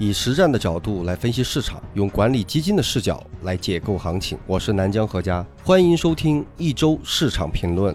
[0.00, 4.38] 以实战的角度来分析市场，用管理基金的视角来解构行情。
[4.46, 7.92] 我是南疆何家，欢迎收听一周市场评论。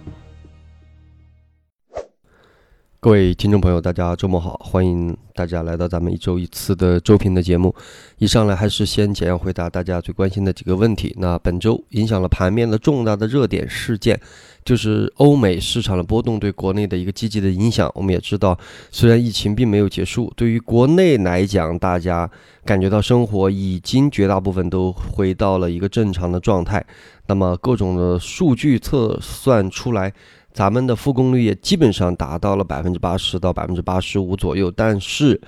[3.04, 7.76] 各位听众朋友，大家周末好，欢迎大家来到咱们一周一次的周评的节目。
[8.18, 11.14] 一上来还是先简要回答大家最关心的几个问题。
[11.20, 14.18] 那本周影响了盘面的重大的热点事件，
[14.64, 17.92] 就是欧美市场的波动对国内的一个积极的影响。
[17.94, 18.58] 我们也知道，
[18.90, 22.32] 虽然疫情并没有结束，对于国内来讲，大家
[22.64, 26.82] 感觉到生活已经绝大部分都回到了一个正常的状态。
[27.28, 30.14] 那么各种的数据测算出来。
[30.54, 35.42] 咱们的复工率也基本上达到了百分之八十到百分之八十五左右，但是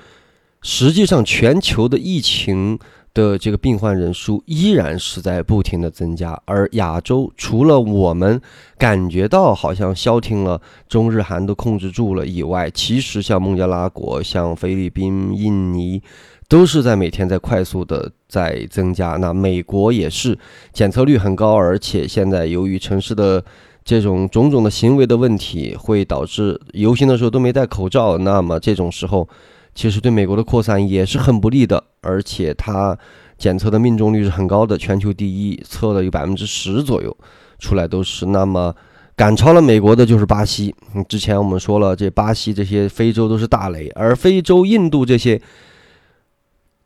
[0.62, 2.80] 实际上全球的疫情
[3.14, 8.42] 的这个病患人数依然是在不停的增加，而亚洲除了我们
[8.78, 10.60] 感觉到好像消停了，
[10.90, 16.02] 中日韩都控制住了以外，其实像孟加拉国、像菲律宾、印尼
[16.50, 19.12] 都是在每天在快速的在增加。
[19.12, 20.38] 那美国也是
[20.74, 23.42] 检测率很高，而且现在由于城市的
[23.86, 28.18] 这种种种的行为的问题，会导致游行的时候都没戴口罩。
[28.18, 29.30] 那么这种时候，
[29.76, 31.84] 其实对美国的扩散也是很不利的。
[32.02, 32.98] 而且它
[33.38, 37.16] 检测的命中率是很高的，全球第一，测了有百分之十左右
[37.60, 38.26] 出来都是。
[38.26, 38.76] 那么
[39.16, 40.74] 赶超了美国的就是巴西。
[41.08, 45.40] 之前我们说了，这巴西这些非洲都是大雷，而非洲、印度这些。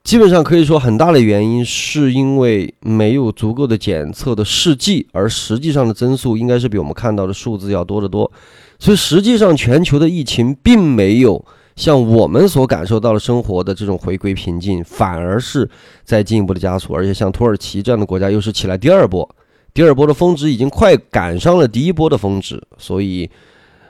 [0.09, 8.31] 基本上可以说，很大的原因是因为没有足够的检测的试剂，而实际上的增速应该是比我们看到的数字要多得多。
[8.79, 15.69] 所以实际上，全球的疫情并没有像我们所感受到的生活的这种回归平静，反而是
[16.03, 16.95] 在进一步的加速。
[16.95, 19.29] 而且像土耳其这样的国家，又是起来第二波，
[19.75, 23.29] 第二波的峰值已经快赶上了第一波的峰值，所以。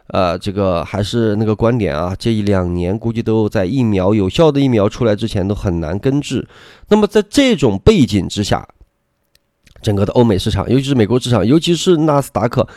[0.09, 6.47] 呃，这个还是那个观点啊，这一两年估计都在疫苗有效的疫苗出来之前都很难根治。
[6.87, 8.67] 那么在这种背景之下，
[9.81, 12.67] 整个的欧美市场，尤其是美国市场，尤其是纳斯达克，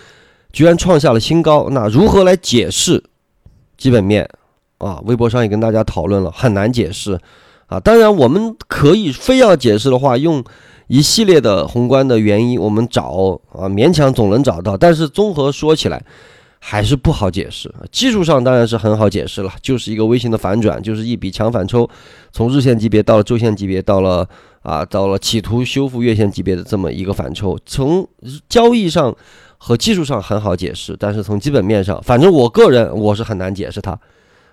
[0.53, 1.69] 居然创下了新高。
[1.71, 3.03] 那如何来解释
[3.79, 4.29] 基本面
[4.79, 5.01] 啊？
[5.07, 7.19] 微博上也跟大家讨论了，很难解释
[7.67, 7.81] 啊。
[7.81, 10.45] 当然，我们可以非要解释的话，用
[10.89, 14.77] 一系列的宏观的原因，我们找啊，勉强总能找到。
[14.77, 16.05] 但是综合说起来，
[16.65, 21.91] 还是不好解释，技术上当然是很好解释了，就是一个微型的反转，就是一笔强反抽，
[22.31, 24.27] 从日线级别到了周线级别，到了
[24.63, 28.09] 啊，到了企图修复月线级别的这么一个反抽，从
[28.49, 29.13] 交易上
[29.59, 33.99] 和技术上很好解释，但是从基本面上，反正我个人我是很难解释它，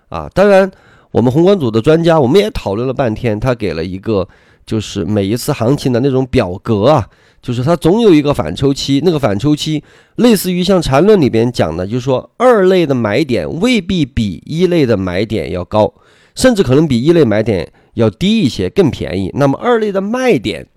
[0.10, 0.70] 啊，当然
[1.12, 4.28] 我们宏观组的专家我们也讨论了半天，他给了一个
[4.66, 7.08] 就是每一次行情的那种表格啊。
[7.42, 9.82] 就是它总有一个反抽期，那个反抽期
[10.16, 15.94] 类似于像缠论里边讲的，就是说二类的买点未必比一类的买点要高，
[16.36, 19.32] 甚至可能比一类买点要低一些，更便宜。
[19.36, 20.68] 那么二类的卖点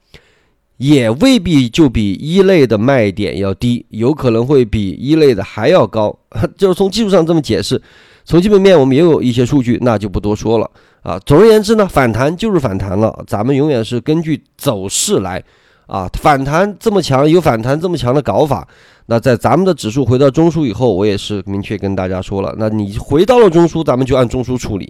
[0.76, 6.16] 也未必就比一类的卖点要低，有可能会比一类的还要高。
[6.56, 7.80] 就是从技术上这么解释，
[8.24, 10.70] 从基本面我们也有一些数据，那就不多说了
[11.02, 11.18] 啊。
[11.26, 15.42] 总而言之呢，反弹就是反弹了，咱们永远是根据走势来。
[15.86, 18.66] 啊，反弹这么强，有反弹这么强的搞法，
[19.06, 24.86] 那在咱们的指数回到中枢以后，我也是明确跟大家说了，那你回到了中枢，咱们就按中枢处理；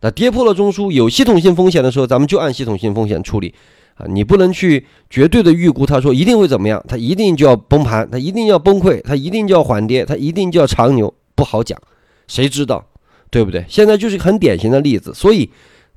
[0.00, 3.54] 那跌破了中枢，有系统性风险的时候，咱们就按系统性风险处理。
[3.94, 11.80] 啊，你不能去绝对的预估，他说一定会怎么样，他一定就要崩盘，他一定要崩溃，他一定就要缓跌，他一定就要长牛，不好讲，
[12.26, 12.84] 谁知道，
[13.30, 13.64] 对不对？
[13.68, 15.48] 现在就是很典型的例子，所以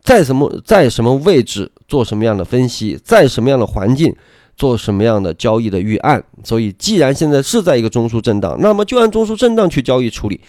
[0.07, 4.15] 在什么在什么位置做什么样的分析，在什么样的环境。
[4.55, 6.23] 做什么样的交易的预案？
[6.43, 10.41] 所以，既然现在是在一个中枢震荡，那么就按中枢震荡去交易处理。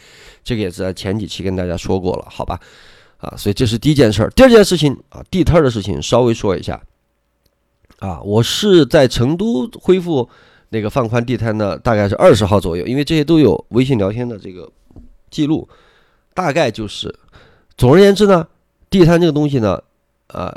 [0.42, 2.58] 这个也是在前几期跟大家说过了，好吧？
[3.18, 4.30] 啊，所以这是第一件事儿。
[4.30, 6.80] 第二件事情啊，地摊的事情稍微说一下。
[7.98, 10.26] 啊，我是在成都恢复
[10.70, 14.66] 那个放宽地摊的，大概是二十号左右，因为这些都有微信聊天的这个
[15.30, 15.68] 记录。
[16.32, 17.14] 大概就是，
[17.76, 18.46] 总而言之呢，
[18.90, 19.80] 地摊这个东西呢，
[20.28, 20.54] 呃。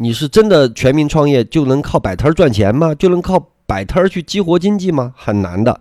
[0.00, 2.94] 你是真的全民创业就能靠摆摊赚钱吗？
[2.94, 5.12] 就能靠摆摊去激活经济吗？
[5.16, 5.80] 很难的。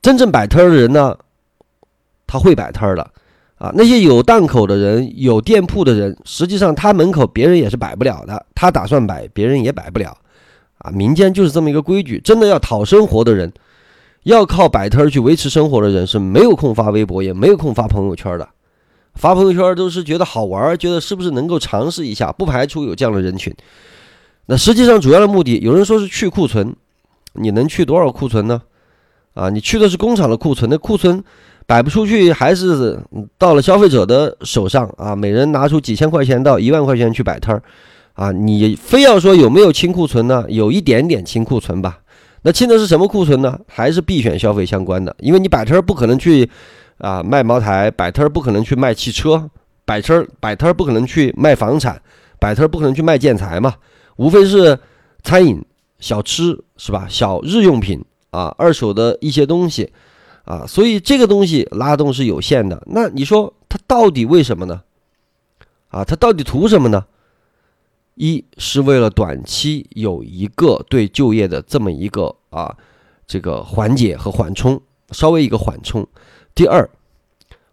[0.00, 1.14] 真正摆摊的人呢，
[2.26, 3.02] 他会摆摊的
[3.58, 3.70] 啊。
[3.74, 8.46] 那些有档口的人、有店铺的人，实际上他门口别人也是摆不了的。
[8.54, 10.16] 他打算摆，别人也摆不了
[10.78, 10.90] 啊。
[10.90, 12.18] 民间就是这么一个规矩。
[12.24, 13.52] 真的要讨生活的人，
[14.22, 18.48] 要靠摆摊去维持生活的人，是没有空发微博，也没有空发朋友圈的。
[19.14, 23.54] 发朋友圈都是觉得好玩，觉得是不是能够尝试一下，不排除有这样的人群。
[24.46, 26.74] 那实际上主要的目的，有人说是去库存，
[27.34, 28.60] 你能去多少库存呢？
[29.34, 31.22] 啊，你去的是工厂的库存，那库存
[31.66, 33.00] 摆不出去，还是
[33.38, 37.62] 到了消费者的手上啊，每人拿出几千块钱到一万块钱去摆摊儿，
[38.12, 40.44] 啊，你非要说有没有清库存呢？
[40.48, 41.98] 有一点点清库存吧。
[42.42, 43.58] 那清的是什么库存呢？
[43.66, 45.16] 还是必选消费相关的？
[45.20, 46.48] 因为你摆摊儿不可能去
[46.98, 49.50] 啊卖茅台，摆摊儿不可能去卖汽车，
[49.84, 52.00] 摆摊儿摆摊儿不可能去卖房产，
[52.38, 53.74] 摆摊儿不可能去卖建材嘛，
[54.16, 54.78] 无非是
[55.22, 55.64] 餐饮、
[55.98, 57.06] 小吃是吧？
[57.08, 59.92] 小日用品啊，二手的一些东西。
[60.44, 62.82] 啊，所以这个东西拉动是有限的。
[62.84, 64.82] 那你说它到底为什么呢？
[65.88, 67.02] 啊，它到底图什么呢？
[68.16, 72.76] 一是为了短期有一个对就业的这么一个啊
[73.26, 74.78] 这个缓解和缓冲，
[75.12, 76.06] 稍微一个缓冲。
[76.54, 76.88] 第二，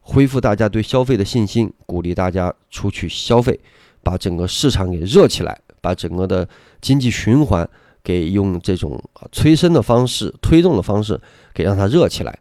[0.02, 3.60] 恢复大家对消费的信心，鼓励大家出去消费，
[4.02, 6.48] 把整个市场给热起来，把整个的
[6.82, 7.68] 经济循环
[8.04, 9.00] 给用这种
[9.32, 11.20] 催生的方式、推动的方式
[11.54, 12.36] 给让它热起来。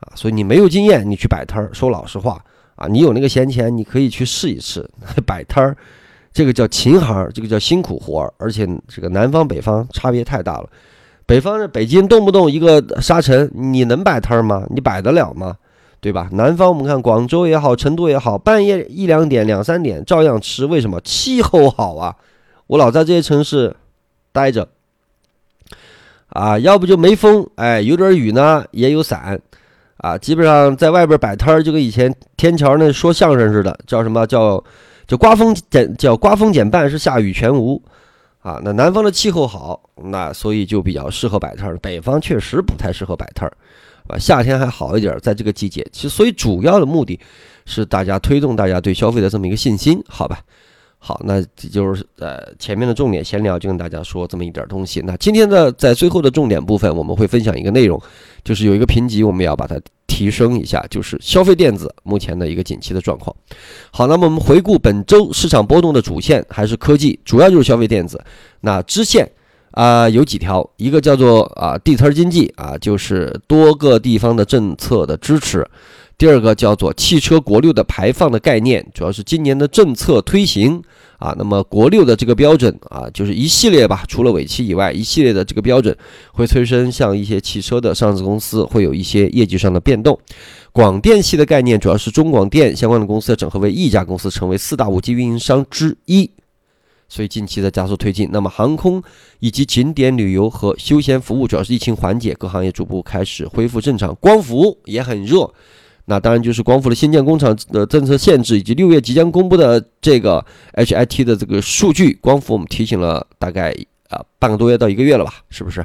[0.00, 2.44] 啊，所以你没有经验，你去摆摊儿，说老实话
[2.74, 4.84] 啊，你有那个闲钱，你可以去试一试
[5.24, 5.76] 摆摊儿，
[6.32, 10.68] 这个叫勤行，这个叫辛苦活儿，而且这个南方北方差别太大了。
[11.24, 14.66] 北方的北京动不动一个沙尘，你能摆摊儿吗？
[14.70, 15.56] 你摆得了吗？
[16.04, 16.28] 对吧？
[16.32, 21.00] 南方我们看广州也好，成都也好，半夜一两点、两三点照样吃，为什么？
[21.00, 22.14] 气候好啊！
[22.66, 23.74] 我老在这些城市
[24.30, 24.68] 待着，
[26.28, 29.40] 啊，要不就没风，哎，有点雨呢，也有伞。
[29.96, 34.62] 啊，基本上在外边摆摊儿，就跟以前天桥那说相声似的，叫什么叫
[35.06, 37.82] 就刮风减叫刮风减半是下雨全无
[38.42, 38.60] 啊。
[38.62, 41.78] 那南方的气候好，那所以就比较适合摆摊儿。
[41.78, 43.56] 北方确实不太适合摆摊儿，
[44.08, 45.86] 啊，夏天还好一点，在这个季节。
[45.92, 47.18] 其实，所以主要的目的
[47.64, 50.40] 是大家推动大家对消费的这么一个信心，好吧？
[50.98, 55.02] 好，那这就是呃前面的重点闲聊，就跟大家说这么一点东西。
[55.04, 58.00] 那今天的在最后的重点部分，我们会分享一个内容，
[58.42, 63.34] 就是有一个评级，我们要把它提升一下，就是消费电子目前的一个景气的状况。
[63.90, 68.22] 好，那么我们回顾本周市场波动的主线还是科技，主要就是消费电子。
[68.60, 69.30] 那支线
[69.74, 75.66] 啊有几条，一个叫做啊地摊经济啊，就是多个地方的政策的支持。
[76.16, 80.80] 第二个叫做汽车国六的排放的概念，主要是今年的政策推行
[81.18, 81.34] 啊。
[81.36, 85.94] 那么国六的这个标准啊，就是一系列吧，除了尾气以外，一系列的这个标准
[86.30, 90.16] 会催生像一些汽车的上市公司会有一些业绩上的变动。
[90.70, 96.30] 广电系的概念主要是中广电相关的公司整合为一家公司，成为四大五 G 运营商之一，
[97.08, 98.28] 所以近期在加速推进。
[98.32, 99.02] 那么航空
[99.40, 104.14] 以及景点旅游和休闲服务主要是疫情缓解，各行业逐步开始恢复正常。
[104.20, 105.52] 光伏也很热。
[106.06, 113.74] 那当然就是光伏的新建工厂的政策限制，以及六月即将公布的这个 HIT 的这个数据，光伏我们提醒了大概
[114.10, 115.82] 啊半个多月到一个月了吧，是不是？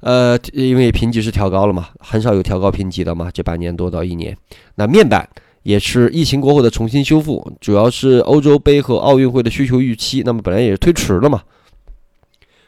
[0.00, 4.34] 呃，因为评级是调高了嘛，很少有调高评级的嘛，这半年多到一年。
[4.76, 5.28] 那面板
[5.64, 11.42] 也是疫情过后的重新修复，主要是欧洲杯和奥运会的需求预期，那么本来也是推迟了嘛。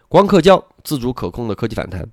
[0.08, 2.04] 光刻胶自主可控的科技反弹。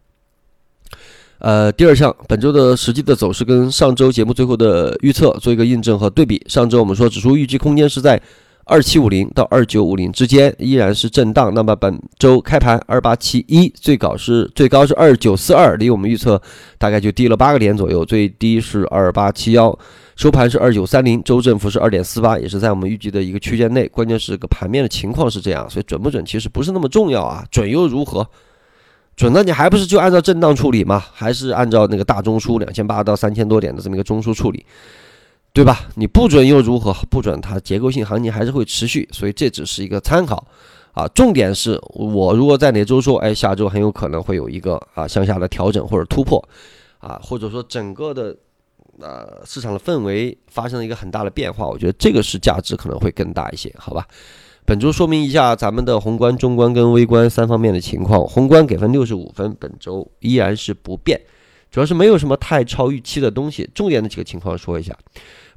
[1.39, 6.41] 呃，第二项，本周的实际的走势跟上周节目最后的预测做一个印证和对比。
[6.47, 8.21] 上周我们说指数预计空间是在
[8.65, 11.53] 二七五零到二九五零之间，依然是震荡。
[11.53, 16.41] 那么本周开盘二八七一，最高是最高是二九四二，离我们预测
[16.77, 18.05] 大概就低了八个点左右。
[18.05, 19.77] 最低是二八七幺，
[20.15, 23.87] 收盘是二九三零，周振幅是二点四八，也是在我们预计的一个区间内。
[23.87, 28.27] 关键是个盘面的情况是这样，所以准不准其实不是那么重要啊，准又如何？
[29.15, 31.03] 准的，你还不是就按照震荡处理吗？
[31.13, 34.65] 还是按照那个大中枢两千八到三千多点的这么一个中枢处理，
[35.51, 35.81] 对吧？
[35.95, 36.93] 你不准又如何？
[37.09, 40.45] 不准它结构性行情还是会持续，所以这只是一个参考
[40.93, 41.07] 啊。
[41.09, 46.43] 重点是我如果在哪周说，哎，下周很有可能会有一个啊向下的调整或者突破
[46.99, 48.35] 啊，或者说整个的
[48.99, 54.07] 呃市场的氛围发生了一个很大的变化，我觉得这个是价值可能会更大一些，好吧？
[54.65, 58.25] 本周说明一下咱们的宏观、中观跟微观三方面的情况。
[58.25, 61.19] 宏观给分六十五分，本周依然是不变，
[61.69, 63.69] 主要是没有什么太超预期的东西。
[63.75, 64.97] 重点的几个情况说一下。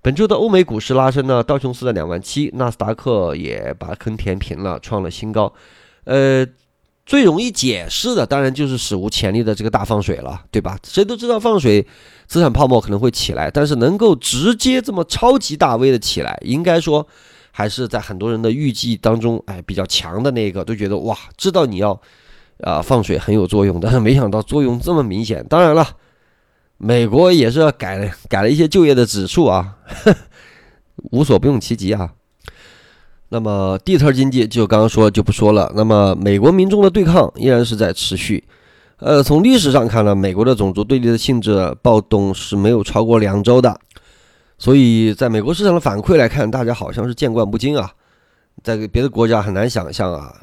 [0.02, 5.52] 本周的欧美股市拉升呢，道琼斯在两万七，纳斯达克也把坑填平了，创了新高。
[6.02, 6.45] 呃，
[7.06, 10.78] 最容易解释的当然就是史无前例的这个大放水了，对吧？
[10.84, 11.86] 谁都知道放水，
[12.26, 17.06] 资产泡沫可能会起来，但是能够直接这么超级大 V 的起来，应该说。
[17.58, 21.98] 还是在很多人的预计当中，哎，比较强的那个都觉得哇，知道你要
[22.60, 25.42] 啊放水很有作用，但是没想到作用这么明显。
[25.48, 25.88] 当然了，
[26.76, 29.75] 美国也是改了改了一些就业的指数啊，
[31.12, 32.12] 无所不用其极啊。
[33.28, 35.73] 那么地摊经济就刚刚说就不说了。
[35.75, 38.45] 那么美国民众的对抗依然是在持续。
[38.99, 43.78] 呃，从历史上看呢，美国的种族对立的性质暴动是没有超过两周的。
[44.59, 47.90] 所以在美国市场的反馈来看，大家好像是见惯不惊啊，
[48.62, 50.35] 在别的国家很难想象啊。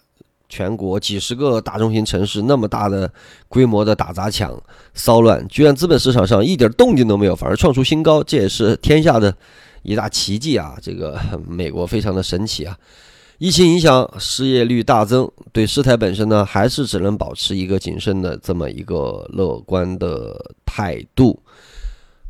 [0.49, 3.11] 全国几十个大中型城市那么大的
[3.47, 4.55] 规模的打砸抢
[4.93, 9.35] 骚乱，居然资本市场上一点动静都没有，反而创出新高，这也是天下的
[9.83, 10.75] 一大奇迹啊！
[10.81, 12.77] 这个 美国非常的神奇啊！
[13.37, 21.37] 疫情影响，失业率大增，对事态本身呢，还是只能保持一个谨慎的这么一个乐观的态度。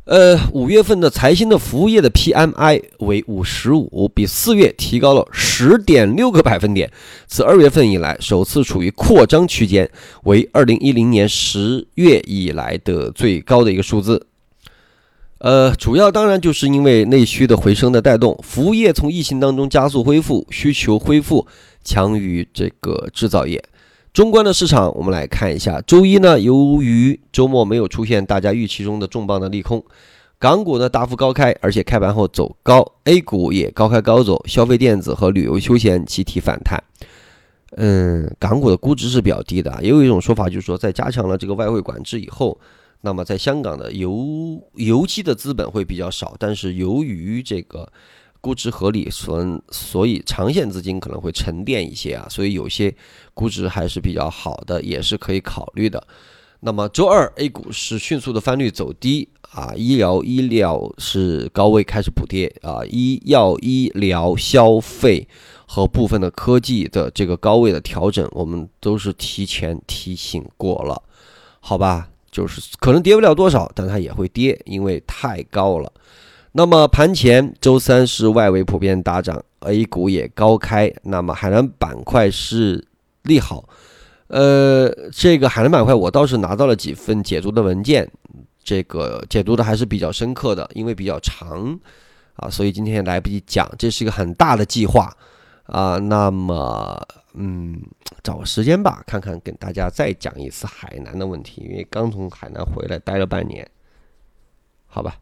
[0.06, 6.90] 呃，五月份的财新的服务业的 PMI 为五十五，比四月提高了十点六个百分点，
[7.26, 9.88] 自二月份以来首次处于扩张区间，
[10.24, 14.26] 为二零一零年十月以来的最高的一个数字。
[15.44, 21.46] 呃，主要当然就是因为内需的回升的带动，服务业从疫情当中加速恢复，需求恢复
[21.84, 23.62] 强于这个制造业。
[24.14, 25.82] 中观的市场，我们来看一下。
[25.82, 29.84] 周一呢，由于周末没有出现大家预期中的重磅的利空，
[30.38, 36.82] 港股呢大幅高开，而且开盘后走高，A 股也高开高走，消费电子和旅游休闲集体反弹。
[37.76, 42.58] 嗯，港股的估值是比较低的，也有一种说法就是说，在加强了这个外汇管制以后，
[43.04, 47.92] 那么在香港的游游击的资本会比较少，但是由于这个。
[48.44, 52.94] 估值合理，所所以长线资金可能会沉淀一些啊，所以有些
[53.32, 56.06] 估值还是比较好的，也是可以考虑的。
[56.60, 65.26] 那么周二 A 股是迅速的翻绿走低啊，医疗医疗是高位开始补跌啊，医药医疗消费
[65.66, 71.02] 和部分的科技的这个高位的调整，我们都是提前提醒过了，
[71.60, 72.10] 好吧？
[72.34, 75.92] 就是可能跌不了多少，但它也会跌，因为太高了。
[76.50, 80.92] 那么盘前周三是外围普遍大涨，A 股也高开。
[81.04, 82.84] 那么海南板块是
[83.22, 83.68] 利好，
[84.26, 88.10] 呃，这个海南板块我倒是拿到了几份解读的文件，
[88.64, 91.78] 这个解读的还是比较深刻的，因为比较长
[92.34, 93.70] 啊，所以今天来不及讲。
[93.78, 95.12] 这是一个很大的计划
[95.66, 95.98] 啊。
[95.98, 97.00] 那么，
[97.34, 97.82] 嗯，
[98.22, 103.68] 找个时间吧，看看跟大家再讲一次海南的问题，因为刚从海南回来待了半年，
[104.86, 105.16] 好吧。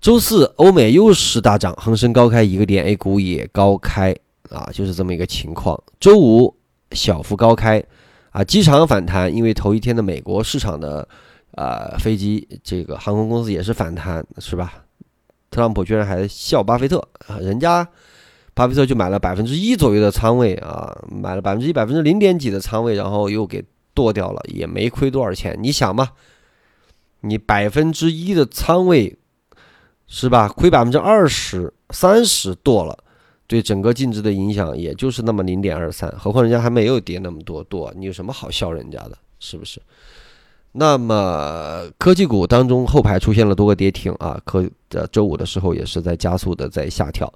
[0.00, 4.16] 周四，欧美又是大涨，恒生高开一个点，A 股也高开
[4.48, 5.78] 啊，就是这么一个情况。
[5.98, 6.56] 周五
[6.92, 7.84] 小幅高开
[8.30, 11.06] 啊，机场反弹，因为头一天的美国市场的
[11.52, 14.84] 啊飞机，这个航空公司也是反弹，是吧？
[15.50, 17.86] 特朗普居然还笑巴菲特啊，人家
[18.54, 23.64] 巴菲特就买了百分之一左右的仓位啊，买了百分之一、百分之零点几的仓位，然后又给
[23.94, 25.58] 剁掉了，也没亏多少钱。
[25.60, 26.10] 你想嘛，
[27.20, 29.16] 你百分之一的仓位。
[30.12, 30.48] 是吧？
[30.48, 32.98] 亏百分之二十三十剁了，
[33.46, 39.16] 对整个净值的影响也就是那么零点二三，何况人家还没有跌那么多剁，你有什么好笑人家的？
[39.38, 39.80] 是不是？
[40.72, 47.32] 那么科技股当中后排出现了多个跌停啊，科的周五的时候也是在加速的在下跳。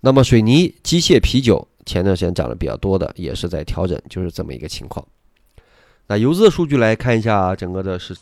[0.00, 5.04] 那么水泥、机械、啤酒前段时间涨得比较多的也是在调整，就是这么一个情况。
[6.06, 8.16] 那游资的数据来看一下整个的是。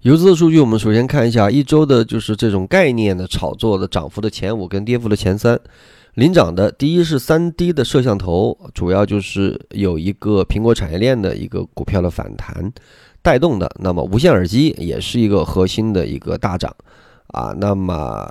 [0.00, 5.60] 游资的数据，我们首先看一下一周的，就是这种概念的炒作的涨幅的前五跟跌幅的前三。
[6.18, 12.72] 领涨的第一是三 D 的摄像头，主要就是有一个苹果产业链的一个股票的反弹
[13.22, 13.70] 带动的。
[13.78, 16.74] 那么无线耳机也是一个核心的一个大涨
[17.28, 17.54] 啊。
[17.56, 18.28] 那么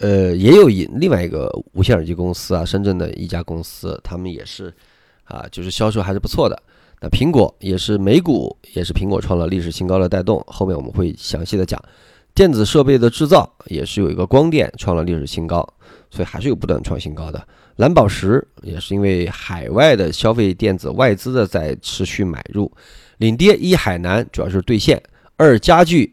[0.00, 4.74] 呃，也有一另外一个无线耳机公司啊，深圳的一家公司，他们也是
[5.22, 6.60] 啊，就是销售还是不错的。
[7.00, 10.42] 那苹果也是美股，也是苹果创了历史新高的带动。
[10.48, 11.80] 后面我们会详细的讲，
[12.34, 15.66] 电子设备的制造也是有一个光电创了历史新高，
[16.10, 17.46] 所以还是有不断创新高的。
[17.76, 22.70] 蓝宝石也是因为海外的消费电子外资的在持续买入，
[23.18, 25.02] 领跌一海南主要是兑现，
[25.36, 26.12] 二家具，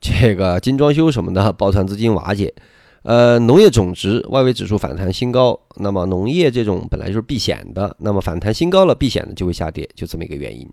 [0.00, 2.54] 这个精装修什么的抱团资金瓦解。
[3.02, 10.68] 呃，农业种植外围指数反弹新高，那么农业这种本来就是避险的，那么反弹新高了，避险的就会下跌，就这么一个原因。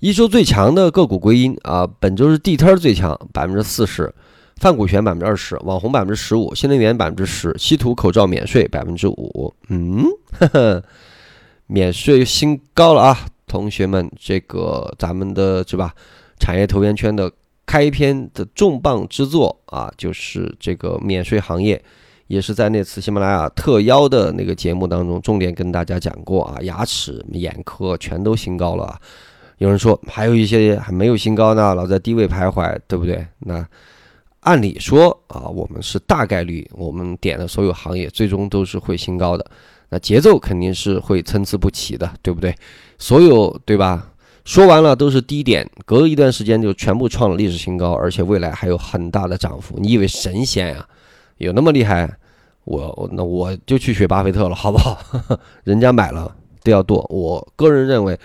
[0.00, 4.12] 一周最强的个股归因啊，本周是地摊最强，百分之四十，
[4.56, 9.54] 泛股权百分之二十，网红百分之十五，新能源百分之十，稀土口罩免税百分之五。
[9.68, 10.04] 嗯，
[10.38, 10.82] 呵呵，
[11.66, 15.94] 免税新高了啊，同学们，这个咱们的是吧？
[16.38, 17.30] 产业投研圈的。
[17.66, 21.80] 开篇的重磅之作啊，就是这个免税行业，
[22.26, 29.00] 也是在那次喜马拉雅特邀的那个节目当中重点跟大家讲过啊，牙齿、眼科全都新高了。
[29.60, 33.26] 有人说还有一些还没有新高呢，老在低位徘徊，对不对？
[33.40, 33.62] 那
[34.40, 39.44] 按理说啊，我们是大概率，我们点的所有行业最终都是会新高的。
[39.90, 42.54] 那节奏肯定是会参差不齐的，对不对？
[42.98, 44.10] 所有对吧？
[44.46, 49.78] 说完了都是低点，隔一段时间就全部创了历史新高，而且未来还有很大的涨幅。
[49.78, 50.88] 你以为神仙呀？
[51.36, 52.10] 有那么厉害？
[52.64, 54.98] 我那我就去学巴菲特了，好不好？
[55.64, 57.06] 人家买了都要剁。
[57.10, 58.18] 我个人认为，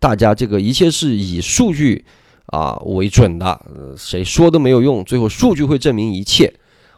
[0.00, 2.04] 大家这个一切是以数据
[2.46, 3.60] 啊为准的，
[3.96, 6.52] 谁说都没有用，最后数据会证明一切。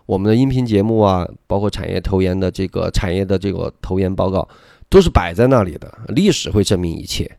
[0.07, 4.49] 我们的音频节目啊，包括产业投研的这个产业的这个投研报告，
[4.89, 7.39] 都是摆在那里的，历史会证明一切，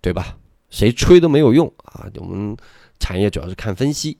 [0.00, 0.36] 对吧？
[0.70, 2.06] 谁吹都没有用啊！
[2.16, 2.56] 我们
[2.98, 4.16] 产业主要是看分析。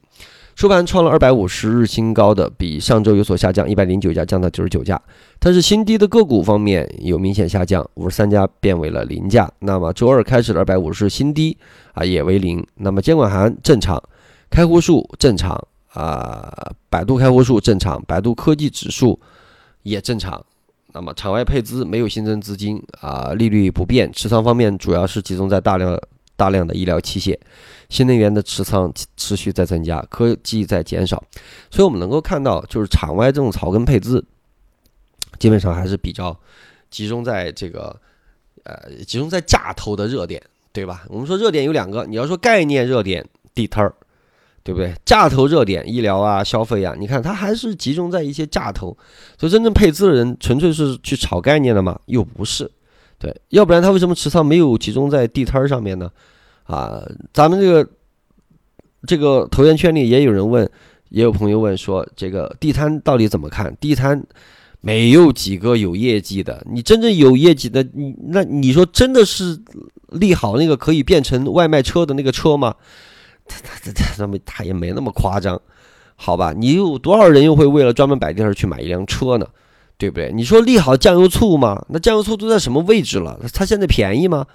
[0.55, 5.01] 收盘创了二百五十日新高，的比上周有所下降，一百零九家降到九十九家。
[5.39, 9.51] 但是新低的个股方面有明显下降，五十三家变为了零价。
[9.61, 11.57] 那么周二开始的二百五十新低
[11.95, 12.65] 啊也为零。
[12.77, 14.01] 那么监管函正常，
[14.51, 15.59] 开户数正常
[15.95, 19.19] 啊，百度开户数正常，百度科技指数
[19.83, 20.45] 也正常。
[20.93, 25.99] 那么场外配资没有新增资金啊，利率不变，持仓方面主要是集中在大量。
[26.43, 27.39] 大量的医疗器械、
[27.89, 31.23] 新能源的持仓持续在增加，科技在减少，
[31.71, 34.25] 所以我们能够看到，就是场外这种草根配资，
[35.39, 36.37] 基本上还是比较
[36.91, 37.97] 集中在这个
[38.65, 41.05] 呃，集中在价投的热点，对吧？
[41.09, 43.95] 我们说热点有两个，你要说概念热点地摊儿，
[44.65, 44.93] 对不对？
[45.05, 48.97] 价投热点医疗啊、消费啊，你看它还是集中在一些价投，
[49.39, 52.01] 所以真正配资的人纯粹是去炒概念的吗？
[52.07, 52.69] 又不是，
[53.17, 56.11] 对，要不然他为什么持仓没有集中在地摊儿上面呢？
[56.73, 57.91] 啊，咱们这个
[59.07, 60.69] 这个投研圈里也有人问，
[61.11, 63.77] 也有朋友问说，这个地摊到底怎么看？
[63.79, 64.25] 地摊
[64.81, 69.61] 没有几个有业绩的，你真正有业绩的，你那你说真的是
[70.09, 72.75] 利好那个可以变成外卖车的那个车吗？
[73.47, 75.61] 他他他他么他也没那么夸张，
[76.17, 76.55] 好吧？
[76.57, 79.47] 你有多少人又会为了专门摆地儿去买一辆车呢？
[79.99, 80.33] 对不对？
[80.33, 81.85] 你说利好酱油醋吗？
[81.91, 83.39] 那酱油醋都在什么位置了？
[83.53, 84.47] 它现在便宜吗？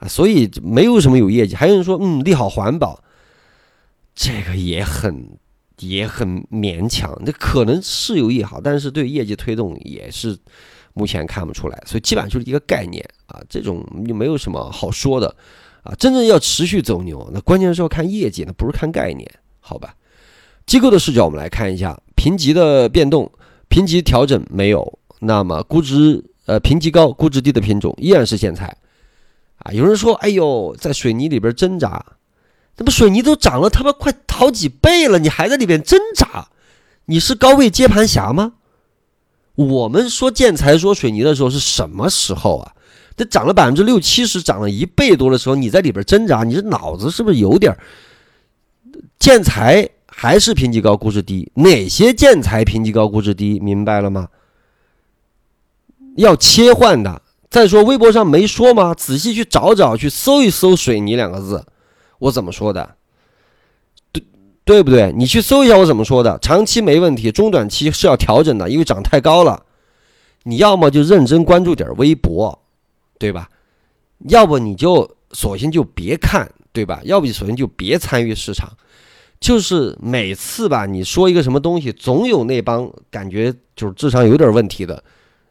[0.00, 1.54] 啊，所以没有什么有业绩。
[1.54, 3.02] 还有人说，嗯，利好环保，
[4.14, 5.38] 这个也很
[5.78, 7.16] 也很勉强。
[7.24, 10.36] 那可能是有利好，但是对业绩推动也是
[10.94, 11.82] 目前看不出来。
[11.86, 15.34] 所以基本上就是一个概念啊，这种就没有什么好说的
[15.82, 15.94] 啊。
[15.94, 19.94] 真正要持续走牛，那关键是要看业绩，那不是看概念，好吧？
[20.66, 23.30] 机构的视角，我们来看一下评级的变动，
[23.68, 24.98] 评级调整没有。
[25.20, 28.74] 那么估值呃评级高、估值低的品种依然是建材。
[29.60, 32.04] 啊，有人说，哎呦，在水泥里边挣扎，
[32.76, 36.48] 那么水泥都涨了他妈快好几倍了，你还在里边挣扎？
[37.04, 38.54] 你是高位接盘侠吗？
[39.56, 42.72] 我们说建材说水泥的时候是什么时候啊？
[43.16, 47.76] 这涨了百分之六七十，涨了一倍多的时候，你在里边挣扎，你这脑子是不是有点？
[49.18, 51.50] 建材还是评级高估值低？
[51.54, 53.60] 哪些建材评级高估值低？
[53.60, 54.28] 明白了吗？
[56.16, 57.20] 要切换的。
[57.50, 58.94] 再说微博上没说吗？
[58.94, 61.66] 仔细去找找，去搜一搜“水泥”两个字，
[62.20, 62.94] 我怎么说的？
[64.12, 64.24] 对
[64.64, 65.12] 对不对？
[65.16, 66.38] 你去搜一下我怎么说的。
[66.38, 69.64] 长期没问题，中短期是要调整的，因为涨太高了。
[70.44, 72.62] 你要么就认真关注点微博，
[73.18, 73.50] 对吧？
[74.28, 77.00] 要不你就索性就别看，对吧？
[77.02, 78.70] 要不你索性就别参与市场。
[79.40, 85.02] 就是每次吧，你说一个什么东西，总有那帮感觉就是智商有点问题的。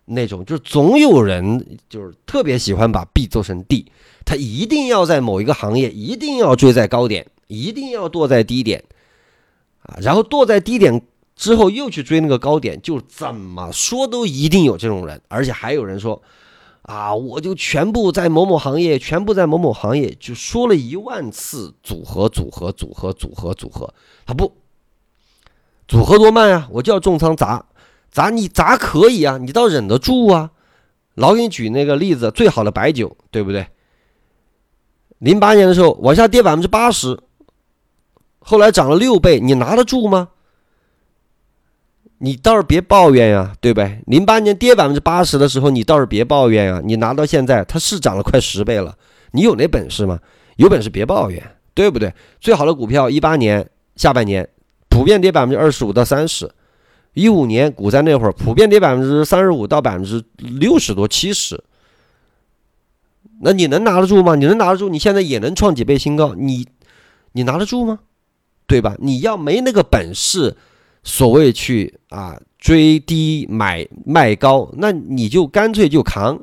[0.10, 3.92] 那种就是总有人就是特别喜欢把 B 做成 D，
[4.26, 8.84] 他一定要在某一个行业一定要追在高点，一定要剁在低点，
[9.84, 11.02] 啊，然后剁在低点
[11.36, 16.22] 之后又去追那个高点，就怎么说都一定有这种人，而且还有人说，
[16.82, 23.94] 啊，我就全部在某某行业，全部在某某行业，就说了一万次组合组合组合组合组合，
[24.26, 24.52] 他不
[25.88, 27.66] 组合多慢啊，我就要重仓砸。
[28.12, 29.38] 咋你咋可以啊？
[29.38, 30.52] 你倒忍得住啊！
[31.16, 33.68] 老给你举那个例子，最好的白酒，对不对？
[35.20, 37.20] 零八年的时候往下跌百分之八十，
[38.40, 40.30] 后来涨了六倍，你拿得住吗？
[42.20, 44.02] 你倒是别抱怨呀，对不对？
[44.08, 46.82] 零八年跌百分之八十的时候，你倒是别抱怨呀。
[46.84, 48.98] 你拿到现在，它是涨了快十倍了，
[49.32, 50.20] 你有那本事吗？
[50.58, 51.42] 有本事别抱怨，
[51.74, 52.14] 对不对？
[52.40, 54.50] 最好的股票，一八年下半年
[54.90, 56.50] 普遍跌百分之二十五到三十。
[57.14, 61.64] 一五年股灾那会儿，普遍跌百分之三十五到百分之六十多、七十，
[63.42, 64.36] 那你能拿得住吗？
[64.36, 64.90] 你能拿得住？
[64.90, 66.68] 你现在也能创几倍新高，你
[67.32, 68.00] 你拿得住吗？
[68.68, 68.96] 对吧？
[69.00, 70.56] 你要没那个本事，
[71.04, 76.40] 所谓去啊追低买卖高，那你就干脆就扛。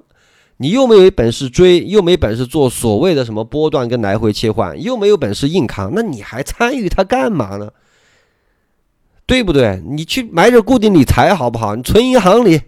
[0.59, 7.71] 你又没有本事追，又没本事做所谓的什么波段跟来回切换，又没有本事硬扛，那你还参与它干嘛呢？
[9.27, 9.83] 对不对？
[9.85, 11.75] 你去买点固定理财好不好？
[11.75, 12.63] 你存银行里，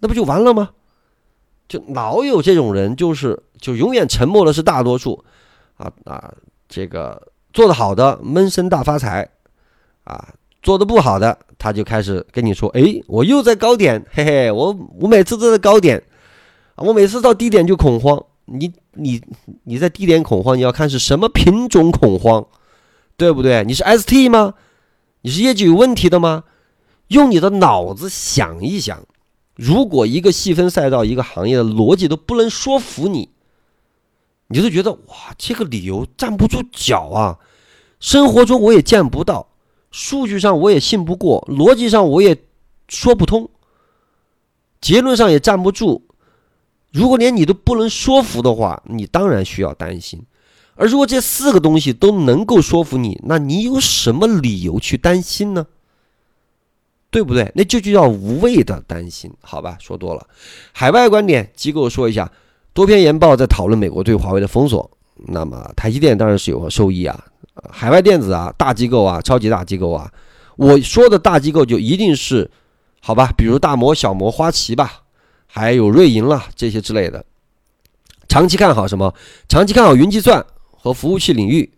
[0.00, 0.70] 那不就完了吗？
[1.66, 5.24] 就老有这种人，就是就永远沉默的是大多数，
[5.78, 6.30] 啊啊，
[6.68, 9.26] 这个做的好的闷声大发财，
[10.04, 15.96] 啊，做的不好的他就开始跟你说，哎，我又在高点，嘿嘿，我我每次都在高点，
[16.74, 19.18] 啊，我每次到低点就恐慌，你你
[19.62, 22.46] 你在低点恐慌，你要看是什么品种恐慌，
[23.16, 23.64] 对不对？
[23.64, 24.52] 你是 ST 吗？
[25.24, 26.44] 你是业绩有问题的吗？
[27.08, 29.06] 用你的脑子想一想。
[29.54, 33.30] 如果一个细分赛道、一个行业的逻辑都不能说服你，
[34.48, 37.38] 你就觉得哇，这个理由站不住脚啊！
[38.00, 39.48] 生活中我也见不到，
[39.90, 42.44] 数据上我也信不过，逻辑上我也
[42.88, 43.48] 说不通，
[44.82, 46.06] 结论上也站不住。
[46.92, 50.26] 如果连你都不能说服的话，你当然需要担心。
[50.76, 55.66] 而如果这四个东西都能够说服你，那你有什么理由去担心呢？
[57.10, 57.52] 对不对？
[57.54, 59.76] 那就就叫无谓的担心，好吧？
[59.80, 60.26] 说多了。
[60.72, 62.28] 海外观点机构说一下，
[62.72, 64.90] 多篇研报在讨论美国对华为的封锁。
[65.28, 67.24] 那么台积电当然是有受益啊，
[67.70, 70.10] 海外电子啊，大机构啊，超级大机构啊。
[70.56, 72.50] 我说的大机构就一定是
[73.00, 73.32] 好吧？
[73.36, 75.02] 比如大摩、小摩、花旗吧，
[75.46, 77.24] 还有瑞银啦这些之类的。
[78.26, 79.14] 长期看好什么？
[79.48, 80.44] 长期看好云计算
[80.84, 81.72] 和服务器领域。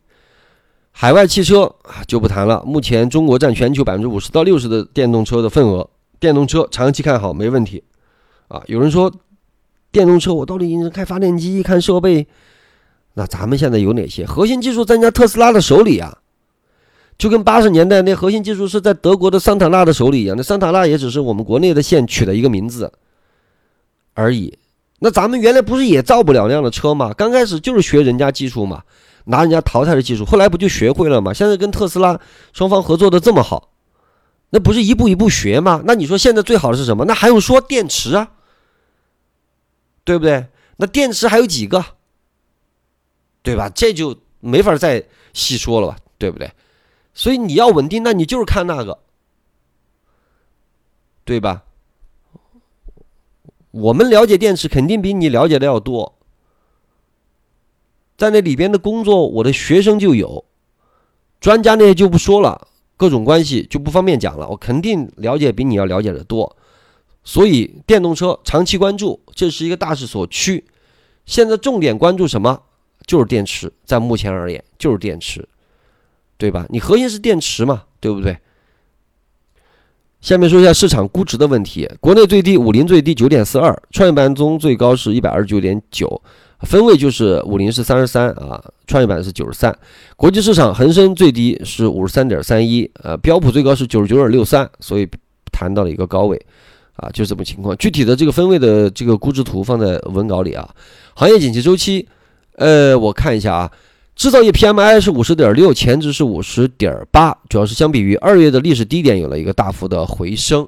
[0.90, 5.88] 海外汽车啊就不谈了，目前中国占全球百分之五十到六十的电动车的份额，
[6.18, 7.84] 电动车长期看好没问题，
[8.48, 9.12] 啊，有人说
[9.92, 12.26] 电动车我到底应该开发电机看设备，
[13.14, 16.18] 那咱们现在有哪些核心技术在人家特斯拉的手里啊？
[17.16, 22.92] 就跟八十年代那核心技术是在德国的桑塔纳的手里一样，那桑塔纳也只是我们国内的县取的一个名字
[24.14, 24.58] 而已。
[24.98, 27.12] 那咱们原来不是也造不了那样的车吗？
[27.12, 28.82] 刚开始就是学人家技术嘛。
[29.28, 31.32] 拿人家淘汰的技术，后来不就学会了吗？
[31.34, 32.20] 现在跟特斯拉
[32.52, 33.72] 双方合作的这么好，
[34.50, 35.82] 那不是一步一步学吗？
[35.84, 37.04] 那你说现在最好的是什么？
[37.06, 38.30] 那还用说电池啊，
[40.04, 40.46] 对不对？
[40.76, 41.84] 那电池还有几个，
[43.42, 43.68] 对吧？
[43.68, 46.52] 这就没法再细说了吧，对不对？
[47.12, 49.00] 所以你要稳定，那你就是看那个，
[51.24, 51.64] 对吧？
[53.76, 56.14] 我们了解电池，肯定比你了解的要多。
[58.16, 60.46] 在那里边的工作，我的学生就有，
[61.40, 64.48] 专家那些就不说了，各种关系就不方便讲了。
[64.48, 66.56] 我肯定了解比你要了解的多，
[67.22, 70.64] 所以电动车长期关注，这是一个大势所趋。
[71.26, 72.62] 现在重点关注什么？
[73.06, 75.46] 就是电池，在目前而言就是电池，
[76.38, 76.66] 对吧？
[76.70, 78.38] 你核心是电池嘛，对不对？
[80.20, 86.20] 下面说一下市场估值的问题，国内最低五零最低九点四二，创业板中最高是一百二十九点九。
[86.60, 89.76] 分位就是五零是三十三啊，创业板是九十三，
[90.16, 95.06] 国际市场恒生最低是五十三点三一，呃，标普最高是九十九点六三，所以
[95.52, 96.40] 谈到了一个高位，
[96.94, 97.76] 啊，就这么情况。
[97.76, 100.66] 具体的这个分位的这个估值图放在文稿里啊。
[101.14, 102.08] 行业景气周期，
[102.56, 103.70] 呃，我看一下啊，
[104.16, 110.66] 制造业 PMI 是五十点六，前值是五十点八，主要是相比于二月的历史低点有了一个大幅的回升。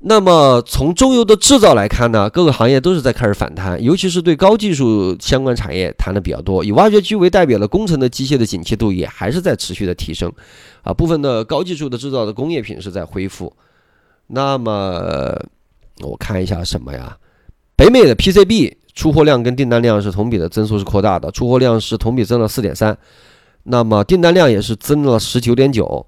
[0.00, 6.64] 那么从中游的制造来看呢，各个行业都是在开始反弹，尤其是对高技术相关产业谈的比较多。
[6.64, 10.30] 以挖掘机为代表的工程的机械的景气度也还是在持续的提升，
[10.82, 13.54] 啊，部分的高技术的制造的工业品是在恢复。
[14.26, 15.40] 那么
[16.00, 17.16] 我看一下什么呀？
[17.76, 22.96] 北美的 PCB 出货量跟订单量是同比的增速是扩大的，出货量是同比增了四点三，
[23.64, 26.06] 那么订单量也是增了十九点九，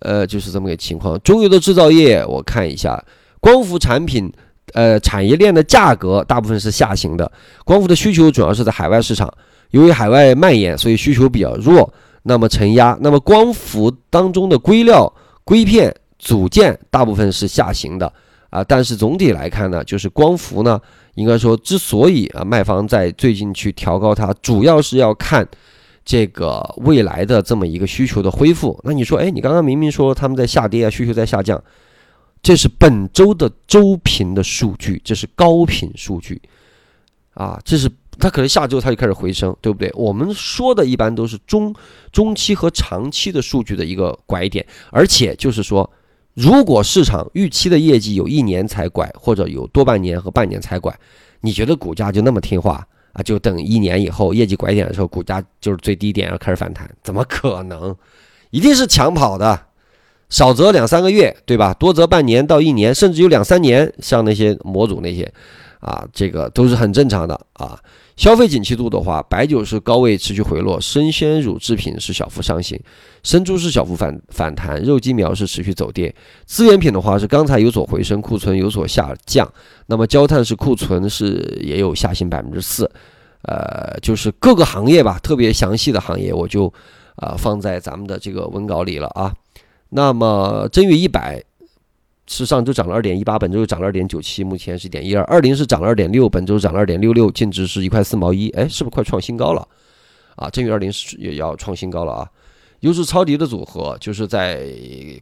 [0.00, 1.18] 呃，就是这么个情况。
[1.20, 3.02] 中游的制造业我看一下。
[3.40, 4.30] 光伏产品，
[4.72, 7.30] 呃，产业链的价格大部分是下行的。
[7.64, 9.32] 光伏的需求主要是在海外市场，
[9.70, 11.88] 由于海外蔓延，所以需求比较弱，
[12.24, 12.98] 那么承压。
[13.00, 15.10] 那么光伏当中的硅料、
[15.44, 18.12] 硅片、组件大部分是下行的
[18.50, 18.64] 啊。
[18.64, 20.80] 但是总体来看呢，就是光伏呢，
[21.18, 25.46] 应该说之所以啊卖方在最近去调高它，主要是要看
[26.04, 28.78] 这个未来的这么一个需求的恢复。
[28.84, 31.62] 那你说，哎，你刚刚明明说他们在下跌啊，需求在下降。
[32.40, 36.40] 这是本周的周频的数据，这是高频数据，
[37.34, 39.90] 啊，这是它可能下周它就开始回升，对不对？
[39.94, 41.74] 我们说的一般都是中
[42.12, 45.90] 中期和长期的数据的一个拐点，而且就是说，
[46.38, 50.96] 如果市场预期的业绩有一年才拐，或者有多半年和半年才拐，
[51.40, 53.20] 你觉得股价就那么听话啊？
[53.24, 56.88] 就等一年以后业绩拐点的时候，股价就是最低点要开始反弹？
[57.02, 57.96] 怎么可能？
[58.50, 59.60] 一定是抢跑的。
[60.28, 61.74] 少则两三个月，对吧？
[61.74, 63.92] 多则半年到一年，甚至有两三年。
[63.98, 65.32] 像那些模组那些，
[65.80, 67.78] 啊，这个都是很正常的啊。
[68.16, 72.76] 消费景气度的话，白酒是高位持续回落，生鲜乳制品是小幅上行，
[73.22, 76.12] 生猪是小幅反反弹，肉鸡苗是持续走跌。
[76.44, 79.48] 资源品的话是钢材有所回升，库存有所下降。
[79.86, 82.90] 那么焦炭是库存是也有下行百分之四。
[83.42, 86.66] 呃，就是各个行业吧，特别详细的行业我就
[87.14, 89.32] 啊放在咱们的这个文稿里了啊。
[89.90, 91.40] 那么正月一百。
[92.28, 95.24] 是上周涨了二点一八，本周又涨了二点九七，目前是一点一二。
[95.24, 98.50] 二零是涨了二点六，本周涨了二点六六，净值是一块四毛一。
[98.50, 99.66] 哎，是不是快创新高了？
[100.36, 102.30] 啊，正月二零是也要创新高了啊！
[102.80, 104.70] 优质抄底的组合，就是在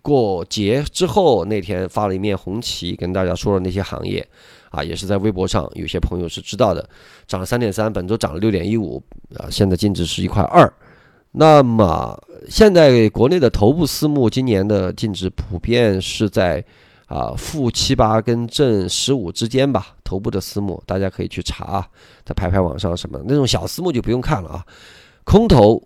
[0.03, 4.27] 过节之后那天发了一面红旗，跟大家说了那些行业
[4.71, 6.87] 啊，也是在微博上有些朋友是知道的，
[7.27, 9.03] 涨了三点三，本周涨了六点一五
[9.38, 10.71] 啊，现在净值是一块二。
[11.33, 16.64] 那么现在国内的头部私募今年的净值普遍是在。
[17.07, 21.88] 啊，负七八跟正十五之间吧，头部的私募大家可以去查啊，
[22.25, 24.66] 在排排网上什么那种小私募就不用看了啊。
[25.23, 25.81] 空头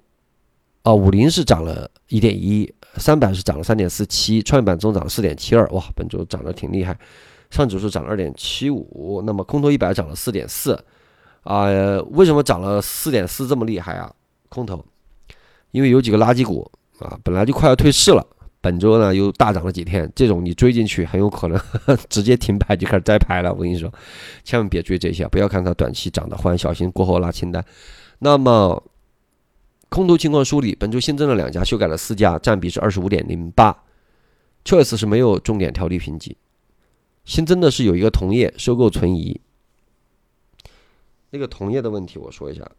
[0.83, 6.99] 啊，五零是涨了一点一，三百是涨了三点四七，创业板中涨了四点七二，哇，本周涨得挺厉害。
[7.51, 10.83] 上指数涨了二点七五，那么空头一百涨了四点四
[11.43, 11.67] 啊，
[12.13, 14.11] 为什么涨了四点四这么厉害啊？
[14.49, 14.83] 空头，
[15.73, 18.27] 因为有几个垃圾股啊，本来就快要退市了。
[18.61, 21.59] 本周呢又大涨了几天，这种你追进去很有可能
[22.11, 23.53] 直接停牌就开始摘牌了。
[23.53, 23.93] 我跟你说，
[24.45, 27.65] 千万别追这些，不要看它短期涨的欢，小心过后拉清单。
[28.19, 28.83] 那么
[29.89, 33.85] 空头情况梳理，本周新增了两家，修改了四家，占比是二十五点零八。
[34.63, 36.37] Choice 是没有重点调低评级，
[37.25, 39.41] 新增的是有一个同业收购存疑。
[41.31, 42.71] 那个同业的问题我说一下，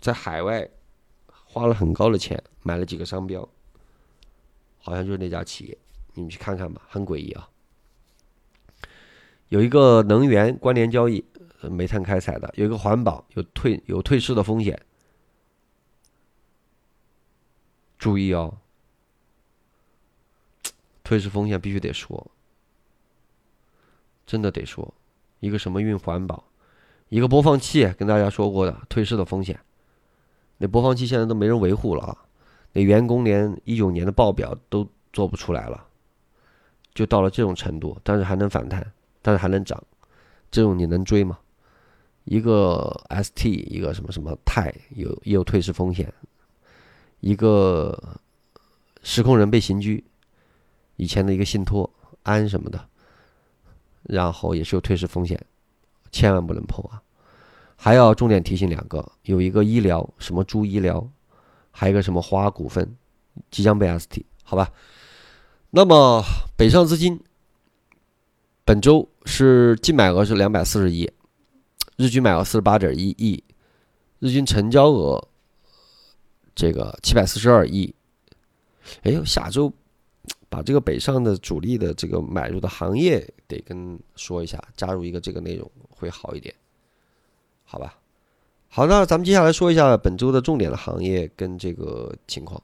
[0.00, 0.68] 在海外
[1.26, 3.48] 花了很高的钱买了几个商标。
[4.82, 5.78] 好像就是那家企业，
[6.14, 7.48] 你们去看看吧，很诡异啊。
[9.48, 11.24] 有一个能源关联交易，
[11.62, 14.78] 煤炭开采的；有一个环保，有退有退市的风险。
[17.98, 18.58] 注意哦，
[21.04, 22.30] 退市风险必须得说，
[24.26, 24.92] 真的得说。
[25.38, 26.44] 一个什么运环保，
[27.08, 29.60] 一个播放器，跟大家说过的退市的风险，
[30.58, 32.24] 那播放器现在都没人维护了啊。
[32.72, 35.86] 那员工连一九年的报表都做不出来了，
[36.94, 39.82] 就到了这种程度，但是还能反弹，但是还能涨，
[40.50, 41.38] 这种你能追吗？
[42.24, 46.12] 一个 ST，一个什么什么泰有也有退市风险，
[47.20, 48.18] 一个
[49.02, 50.02] 时空人被刑拘，
[50.96, 51.90] 以前的一个信托
[52.22, 52.88] 安什么的，
[54.04, 55.38] 然后也是有退市风险，
[56.10, 57.02] 千万不能碰啊！
[57.76, 61.06] 还要重点提醒两个，有一个医疗什么猪医疗。
[61.72, 62.96] 还有一个什么华股份
[63.50, 64.70] 即将被 ST 好吧？
[65.70, 66.22] 那么
[66.56, 67.18] 北上资金
[68.64, 71.10] 本周是净买额是两百四十亿，
[71.96, 73.42] 日均买额四十八点一亿，
[74.20, 75.28] 日均成交额
[76.54, 77.94] 这个七百四十二亿。
[79.02, 79.72] 哎呦，下周
[80.48, 86.54] 把这个北上的主力的这个买入的行业得跟说一下，加入一个这个内容会好一点，
[87.64, 87.98] 好吧？
[88.74, 92.58] 好，那咱们接下来说一下本周的重点的行业跟这个情况。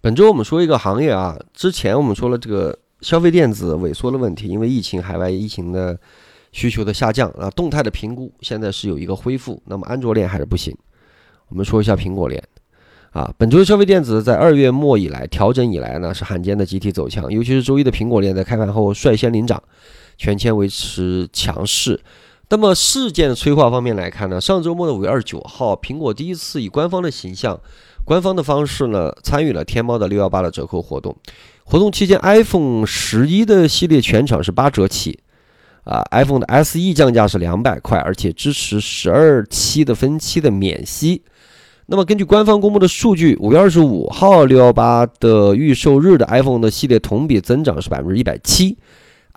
[0.00, 5.98] 本周我们说一个行业啊，之前我们说了这个消费电子萎缩的问题，因为疫情海外疫情的
[6.52, 9.60] 需求的下降啊，动态的评估现在是有一个恢复。
[9.66, 10.72] 那么安卓链还是不行。
[11.48, 12.40] 我们说一下苹果链
[13.10, 19.60] 啊，本周的消费电子在二月末以来调整以来呢，是罕见的集体走强，尤其是周一的苹果链在开盘后率先领涨，
[20.16, 22.00] 全天维持强势。
[22.50, 27.60] 那么事件催化方面来看呢，上周末的五月二十九号，苹果第一次以官方的形象、
[28.06, 31.14] 官方的方式呢，参与了天猫的六幺八的折扣活动。
[31.64, 35.18] 活动期间，iPhone 十一的系列全场是八折起，
[35.84, 41.22] 啊，iPhone 的 SE 降价是两百块，而且支持十二期的分期的免息。
[41.84, 48.78] 那么根据官方公布的数据，五月二十五号六幺八的预售日的 iPhone 的系列同比增长是百分之一百七。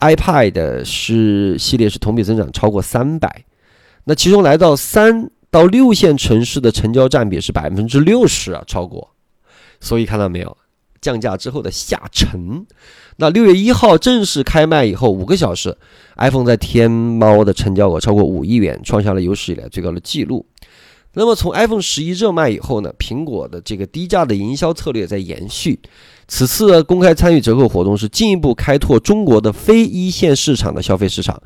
[0.02, 3.46] iPad 是系列是同比增长超过三百，
[4.04, 9.12] 那其中来到三到六线城市的成交占比是百分之六十啊，超过。
[9.80, 10.58] 所以看到没有，
[11.00, 12.66] 降价之后的下沉。
[13.18, 15.78] 那六月一号正式开卖以后五个小时
[16.18, 20.46] ，iPhone 在天猫的成交额超过五亿元，创下了有史以来最高的记录。
[21.14, 25.80] 那么从 iPhone 十一热卖以后呢，苹果的这个低价的营销策略在延续。
[26.34, 31.40] 此次公开参与折扣活动是进一步开拓中国的非一线市场的消费市场，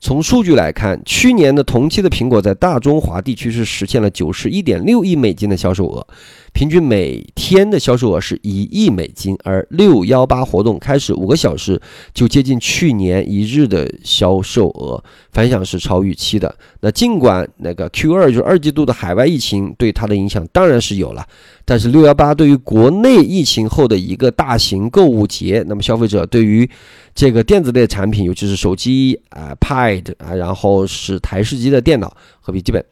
[0.00, 6.06] 从数据来看，去年的同期的苹果在大中华地区是实现了九十一点六亿美金的销售额，
[6.52, 9.36] 平均每天的销售额是一亿美金。
[9.44, 11.80] 而六幺八活动开始五个小时
[12.12, 16.54] 就接近去年一日的销售额，反响是超预期的。
[16.80, 21.26] 那尽管那个 Q 二就是二季度的海外疫情对它的影响当然是有了，
[21.64, 26.68] 但是六幺八对于国内疫情后的一个大型购物节，那么消费者对于
[27.14, 32.84] 这个电子类产品，尤其是手机啊、Pad 啊，然后是台式机的电脑和笔记本，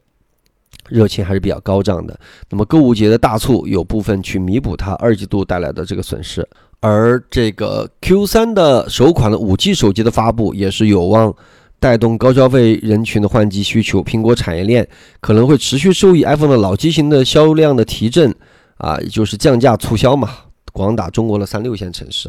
[0.89, 2.19] 热情还是比较高涨的。
[2.51, 6.47] 那么购物节的大促有部分去弥补它二季度带来的这个损失，
[6.81, 11.35] 而这个 Q 三的首款的五 G 手机的发布也是有望
[11.79, 14.03] 带动高消费人群的换机需求。
[14.03, 14.89] 苹果产业链
[15.21, 18.35] 可能会持续受益 iPhone 的老机型的销量的提振
[18.79, 20.31] 啊，也就是降价促销嘛，
[20.73, 22.29] 广打中国的三六线城市。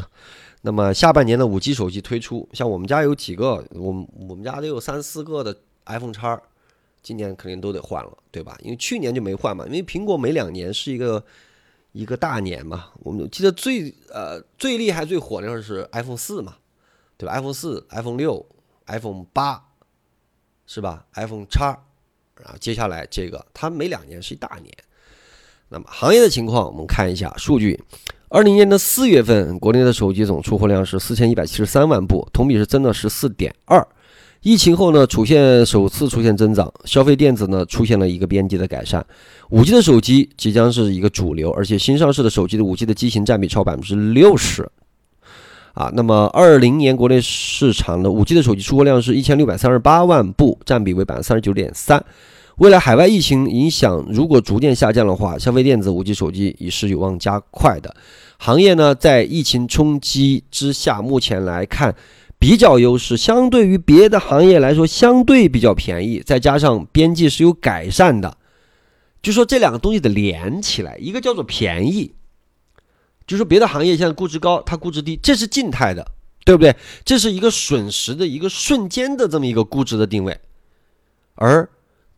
[0.62, 6.38] 那么下半年的五 G 手机推出，像我们家有几个，我我们家得有三四个的 iPhone 叉，
[7.02, 8.56] 今年肯定都得换了，对吧？
[8.62, 11.24] 因为去年就没换嘛，因为苹果每两年是一个
[11.92, 12.88] 一个大年嘛。
[13.00, 16.56] 我们记得最呃最厉害最火的时候是 iPhone 四嘛，
[17.16, 18.44] 对吧？iPhone 四、iPhone 六、
[18.86, 19.64] iPhone 八，
[20.66, 21.78] 是吧？iPhone 叉，
[22.36, 24.72] 然后接下来这个它每两年是一大年。
[25.70, 27.82] 那么行业的情况，我们看一下数据。
[28.28, 33.86] 二零年的四月份，国内的手机总出货量是四千一百七十三万部，同比是增了十四点二。
[34.42, 39.04] 疫情后呢，出现首次出现增长，消费电子呢出现了一个边际的改善。
[39.50, 44.66] 五 G 的手机即将是一个主流，而且新上市的手机的五 G 的机型占比超百分之六十。
[45.74, 52.02] 啊，那么二零年国内市场的五 G 的手机出货量是一千六百三十八万部，占比为百分之三十九点三。
[52.56, 57.94] 未来海外疫情影响如果逐渐下降的话，消费电子五 G 手机也是有望加快的。
[58.38, 61.94] 行业呢，在疫情冲击之下，目前来看
[62.40, 68.38] 比较优势，相对于别的行业来说，相对比较便宜，再加上边际是有改善的，
[69.22, 72.14] 就说这两个东西得连起来，一个叫做便宜，
[73.26, 76.10] 就说别的行业现在估值高，它估值低，这是静态的，
[76.44, 76.74] 对不对？
[77.04, 80.40] 这是一个损失的一个瞬间的这么一个估值的定位，
[81.36, 81.68] 而。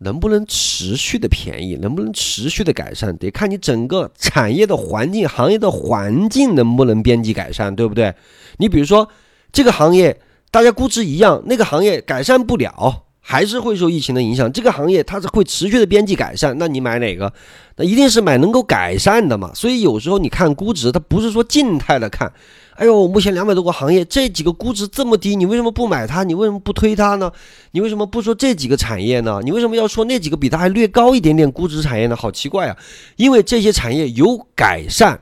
[0.05, 8.13] 能不能持续的便宜，能不能持续的改善，得看你整个产业的环境、行业的环境能不能边际改善，对不对？
[8.57, 9.09] 你比如说
[9.53, 10.19] 这个行业
[10.51, 14.51] 大家估值一样，那个行业改善不了，还是会受疫情的影响。
[14.51, 17.33] 这个行业它是会持续的边际改善，那你买哪个？
[17.77, 19.51] 那一定是买能够改善的嘛。
[19.55, 22.33] 所以有时候你看估值，它不是说静态的看。
[22.75, 26.25] 哎呦，目前两百多个行业，这几个估值这么低，你为什么不买它？
[26.25, 27.31] 你为什么不推它呢？
[27.73, 29.41] 你为什么不说这几个产业呢？
[29.45, 32.17] 你为什么要说那几个比它还略高一点点估值产业呢？
[32.17, 32.77] 好奇怪啊！
[33.17, 35.21] 因为这些产业有改善，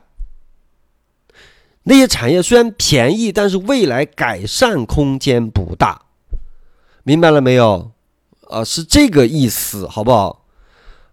[1.83, 6.01] 那些产业虽然便宜，但是未来改善空间不大，
[7.03, 7.91] 明白了没有？
[8.49, 10.45] 啊，是这个意思，好不好？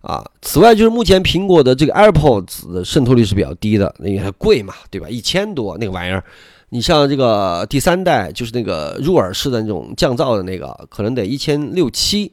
[0.00, 5.09] 啊，此外就是目前苹果的这个 AirPods 的渗透率是比较低的，因为它贵嘛，对吧？
[5.09, 6.22] 一千多那个玩意儿，
[6.68, 12.33] 你像这个第三代就是那个入耳式的那种降噪的那个，可能得一千六七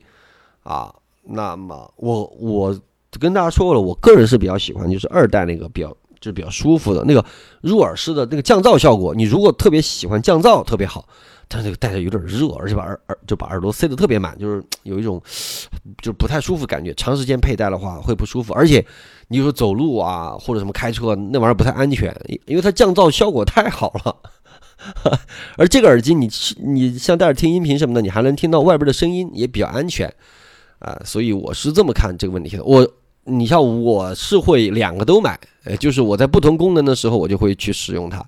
[0.63, 0.93] 啊。
[1.23, 2.79] 那么我我
[3.19, 7.23] 跟大家说过了，我个人是比较喜欢就是二代那个比较就是比较舒服的那个
[7.61, 9.13] 入耳式的那个降噪效果。
[9.13, 11.07] 你如果特别喜欢降噪，特别好。
[11.47, 15.21] 但是这个戴着有点热，而且把耳耳就把耳朵塞得特别满，就是有一种
[16.01, 16.91] 就是不太舒服感觉。
[16.95, 18.83] 长时间佩戴的话会不舒服，而且
[19.27, 22.11] 你说走路啊或者什么开车那玩意儿不太安全，
[22.47, 24.17] 因为它降噪效果太好了。
[25.55, 30.11] 而这个耳机你你像戴着听音频什么的，你还能听到外边的声音，也比较安全
[30.79, 30.99] 啊。
[31.05, 32.63] 所以我是这么看这个问题的。
[32.63, 32.87] 我
[33.25, 38.25] 你像我是会两个都买，呃，就是我在不同功能的时候我就会去使用它。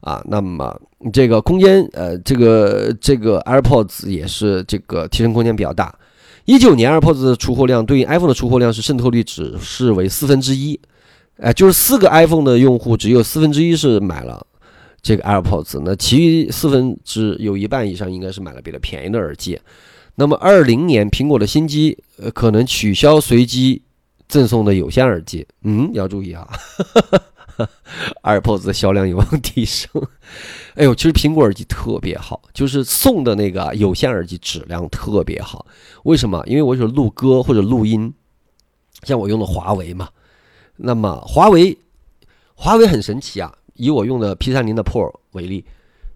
[0.00, 0.78] 啊，那么
[1.14, 5.98] 这个空间，呃，这个这个 AirPods 也是这个提升空间比较大。
[6.44, 10.78] 一九年 AirPods 的出货量对应 iPhone 的出货量是渗透率只是为四分之一，
[11.38, 14.46] 哎，就是四个 iPhone 的用户只有四分之一是买了
[15.00, 19.58] 这个 AirPods，那其余四分之有一半以上应该是买了比较便宜的耳机。
[20.16, 23.80] 那么二零年苹果的新机，呃，可能取消随机
[24.28, 26.48] 赠送的有线耳机，嗯，要注意啊。
[28.24, 29.88] AirPods 的销量有望提升。
[30.74, 35.64] 哎呦，其实苹果耳机特别好，就是送的那个有线耳机质量特别好。
[36.02, 36.42] 为什么？
[36.46, 38.12] 因为我是录歌或者录音，
[39.04, 40.08] 像我用的华为嘛。
[40.76, 41.78] 那么华为，
[42.54, 43.54] 华为很神奇啊。
[43.74, 45.64] 以我用的 P 三零的 Pro 为例，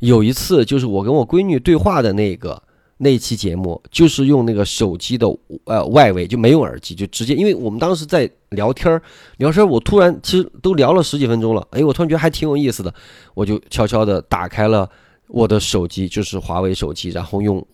[0.00, 2.62] 有一次就是我跟我闺女对话的那个。
[2.98, 5.26] 那期节目就是用那个手机的
[5.64, 9.00] 呃外围就没用耳机，就直接，因为我们当时在聊天儿，
[9.38, 12.92] 聊天儿，我突然其实都聊了十几分钟了，哎，我突然觉得还挺有意思的，
[13.34, 14.88] 我就悄悄的打开了
[15.28, 17.64] 我的手机，就是华为手机，然后用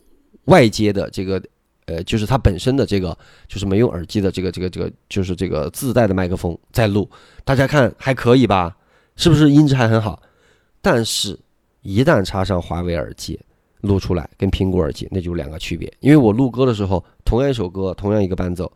[0.45, 1.43] 外接的这个，
[1.87, 3.17] 呃，就是它本身的这个，
[3.49, 7.09] 就是没用耳机的这个这个这个，就是这个自带的麦克风在录，
[7.45, 8.77] 大家看还可以吧？
[9.17, 10.21] 是不是音质还很好？
[10.83, 11.39] 但是，
[11.81, 13.41] 一旦插上华为耳机，
[13.85, 15.93] 录出来跟苹果耳机那就是两个区别。
[16.01, 18.71] 因为我录歌的时候，同样一首歌，同样一个伴奏，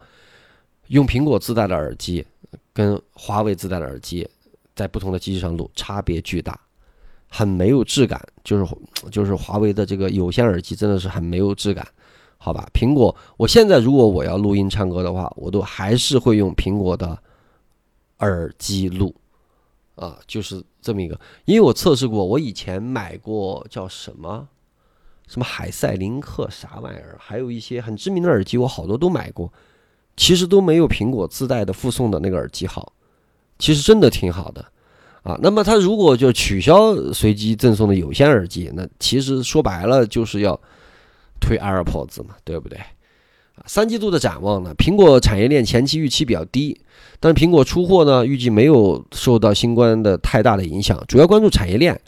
[0.88, 2.24] 用苹果自带的耳机
[2.72, 4.28] 跟华为自带的耳机，
[4.74, 6.58] 在不同的机器上录，差别巨大。
[7.30, 8.66] 很没有质感，就是
[9.10, 11.86] 就是华为的这个有线耳机真的是很没有质感，
[12.38, 12.66] 好吧？
[12.72, 17.22] 苹果，我现在如果我要录音唱歌的话，我都还是会用苹果的
[18.20, 19.14] 耳机录，
[19.94, 24.48] 啊，就是这么一个，因为我测试过，我以前买过叫什么
[25.28, 29.52] 什么海赛林克啥玩意儿，还有一些很知名的耳机，我好多都买过，
[30.16, 32.92] 其实都没有苹果自带的附送的那个耳机好，
[33.58, 34.64] 其实真的挺好的。
[35.24, 40.58] 啊，那么它如果就取消随机赠送的有线耳机，那其实说白了就是要
[41.38, 42.78] 推 AirPods 嘛，对不对？
[43.66, 46.80] 三季度的展望呢，苹果产业链前期预期比较低，
[47.20, 52.00] 但是苹果出货呢，预计没有受到新冠的太大的影响，主要关注产业链。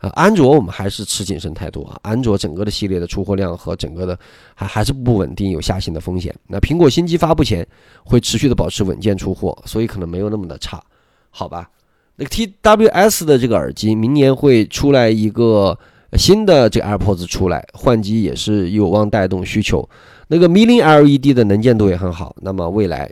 [0.00, 4.18] 啊，安卓我们还是持谨慎态度啊，安卓整个的系列的出货量和整个的
[4.54, 6.34] 还还是不稳定，有下行的风险。
[6.48, 7.66] 那苹果新机发布前
[8.02, 10.82] 会持续的保持稳健出货，所以可能没有那么的差，
[11.30, 11.68] 好吧？
[12.16, 15.78] 那个 TWS 的这个耳机，明年会出来一个
[16.14, 19.88] 新的这个 AirPods 出来，换机也是有望带动需求。
[20.28, 23.10] 那个 Mini LED 的能见度也很好，那么未来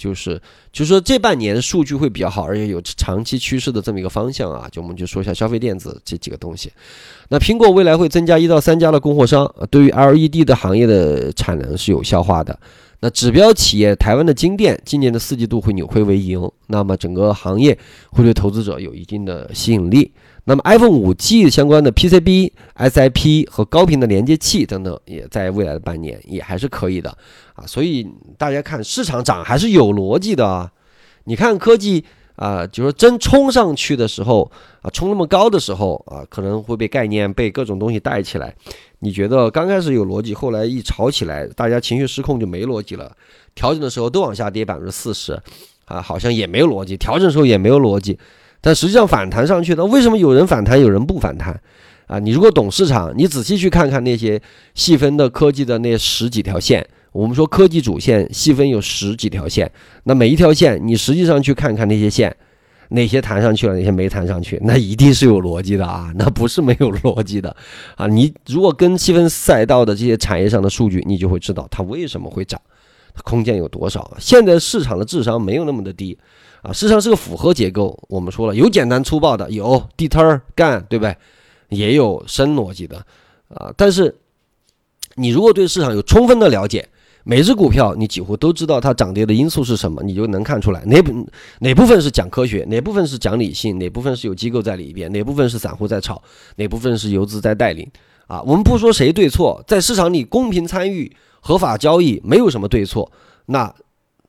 [0.00, 0.40] 就是
[0.72, 4.66] 就是说这半年数据会比较好，而且有长期趋势的这么一个方向啊。
[4.72, 6.72] 就我们就说一下消费电子这几个东西。
[7.28, 12.58] 那苹果未来会增加一到三家的供货商，对于 LED 的行业的产能是有消化的。
[13.02, 17.76] 那指标企业台湾的金店今年的四季度会扭亏为盈，那么整个行业
[18.10, 20.12] 会对投资者有一定的吸引力。
[20.44, 27.08] 那么 iPhone 五 G 相关的 PCB、SiP 和高频的连接器等等，也在未来的半年也还是可以的
[27.54, 27.66] 啊。
[27.66, 30.70] 所以大家看市场涨还是有逻辑的啊。
[31.24, 32.04] 你看科技
[32.36, 34.50] 啊，就是真冲上去的时候
[34.82, 38.54] 啊，冲那么高的时候啊，可能会被概念被各种东西带起来。
[39.00, 43.10] 你觉得刚开始有逻辑，后来一炒起来，大家情绪失控就没逻辑了。
[43.54, 45.38] 调整的时候都往下跌百分之四十，
[45.84, 46.96] 啊，好像也没有逻辑。
[46.96, 48.18] 调整的时候也没有逻辑，
[48.60, 51.60] 但实际上反弹上去，那为什么有人反弹，有人不反弹？
[52.06, 54.40] 啊，你如果懂市场，你仔细去看看那些
[54.74, 59.70] 细分的科技的那十几条线，我们说科技主线细分有十几条线，
[60.04, 62.36] 那每一条线你实际上去看看那些线。
[62.92, 67.54] 哪些弹上去了，哪些没弹上去，那一定是有逻辑的啊，那不是没有逻辑的
[67.94, 68.04] 啊。
[68.08, 72.60] 你如果跟细分赛道的这些产业上的数据，你就会知道它为什么会涨，
[73.14, 74.16] 它空间有多少。
[74.18, 76.18] 现在市场的智商没有那么的低
[76.62, 77.96] 啊，市场是个复合结构。
[78.08, 81.16] 我们说了，有简单粗暴的，有地摊儿干，对不对？
[81.68, 82.96] 也有深逻辑的
[83.54, 83.72] 啊。
[83.76, 84.12] 但是
[85.14, 86.88] 你如果对市场有充分的了解，
[87.24, 91.28] 每只股票，你几乎都知道它涨跌的因素是什么，你就能看出来哪部
[91.60, 96.22] 哪部分是讲科学，哪部分是讲理性，哪部分是有机构在里边，哪部分是散户在炒，
[96.56, 97.88] 哪部分是游资在带领。
[98.26, 101.10] 啊，我们不说谁对错，在市场里公平参与、
[101.40, 103.10] 合法交易，没有什么对错。
[103.46, 103.74] 那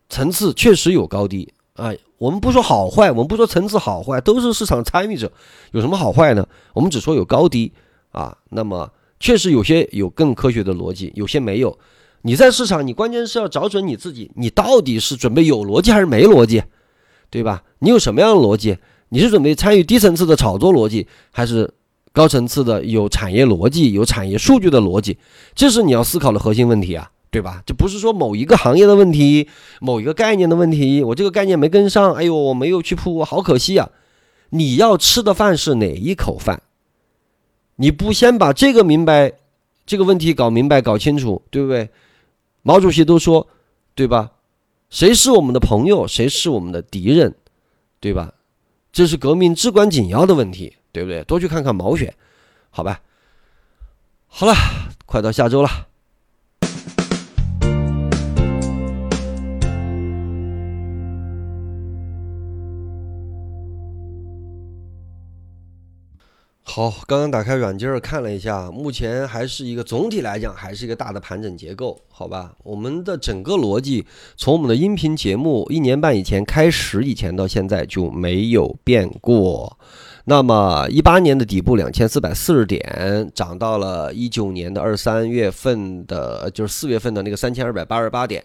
[0.09, 1.93] 层次确实有高低啊。
[2.17, 5.31] 我们不说好坏，我们不说层次好坏，都是市场参与者，
[5.71, 6.47] 有什么好坏呢？
[6.73, 7.71] 我们只说有高低
[8.11, 8.35] 啊。
[8.49, 11.77] 那么确实有些有更科学的逻辑，有些没有。
[12.23, 16.63] 你在市场，你关键是要找准你自己，你到底是准备有逻辑还是没逻辑，
[17.29, 17.63] 对吧？
[17.79, 18.77] 你有什么样的逻辑？
[19.09, 21.73] 你是准备参与低层次的炒作逻辑，还是
[22.13, 25.17] 高层次的有产业逻辑、有产业数据的逻辑？
[25.53, 27.63] 这是你要思考的核心问题啊，对吧？
[27.65, 29.47] 这不是说某一个行业的问题，
[29.79, 31.03] 某一个概念的问题。
[31.03, 33.89] 我这个概念没跟上，哎呦，我没有去铺，好可惜啊！
[34.51, 36.61] 你要吃的饭是哪一口饭？
[37.77, 39.33] 你不先把这个明白，
[39.85, 41.89] 这个问题搞明白、搞清楚，对不对？
[42.61, 43.47] 毛主席都说，
[43.95, 44.31] 对吧？
[44.89, 47.35] 谁是我们的朋友，谁是我们的敌人，
[47.99, 48.33] 对吧？
[48.91, 51.23] 这是革命至关紧要的问题，对不对？
[51.23, 52.13] 多去看看毛选，
[52.69, 53.01] 好吧？
[54.27, 54.53] 好了，
[55.05, 55.87] 快到下周了。
[66.63, 72.53] 好，刚刚打开软件儿看了一下，目前还是一个总体来讲还是一个大的盘整结构，好吧？
[72.63, 74.05] 我们的整个逻辑
[74.37, 79.77] 从我们的音频节目一年半以前开始以前到现在就没有变过。
[80.25, 88.41] 那么一八年的底部两千四百四十点，涨到了一九年的二三月份的，就是四月份的那个三千二百八十八点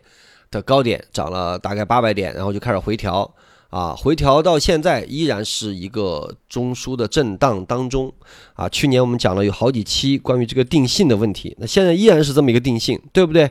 [0.50, 3.30] 的高点，涨了大概八百点，然后就开始回调。
[3.70, 8.12] 啊，回调到现在依然是一个中枢的震荡当中
[8.54, 8.68] 啊。
[8.68, 13.50] 去年我们讲了有好几期关于这个定性的问题，那现在依然是这么一个定性，对不对？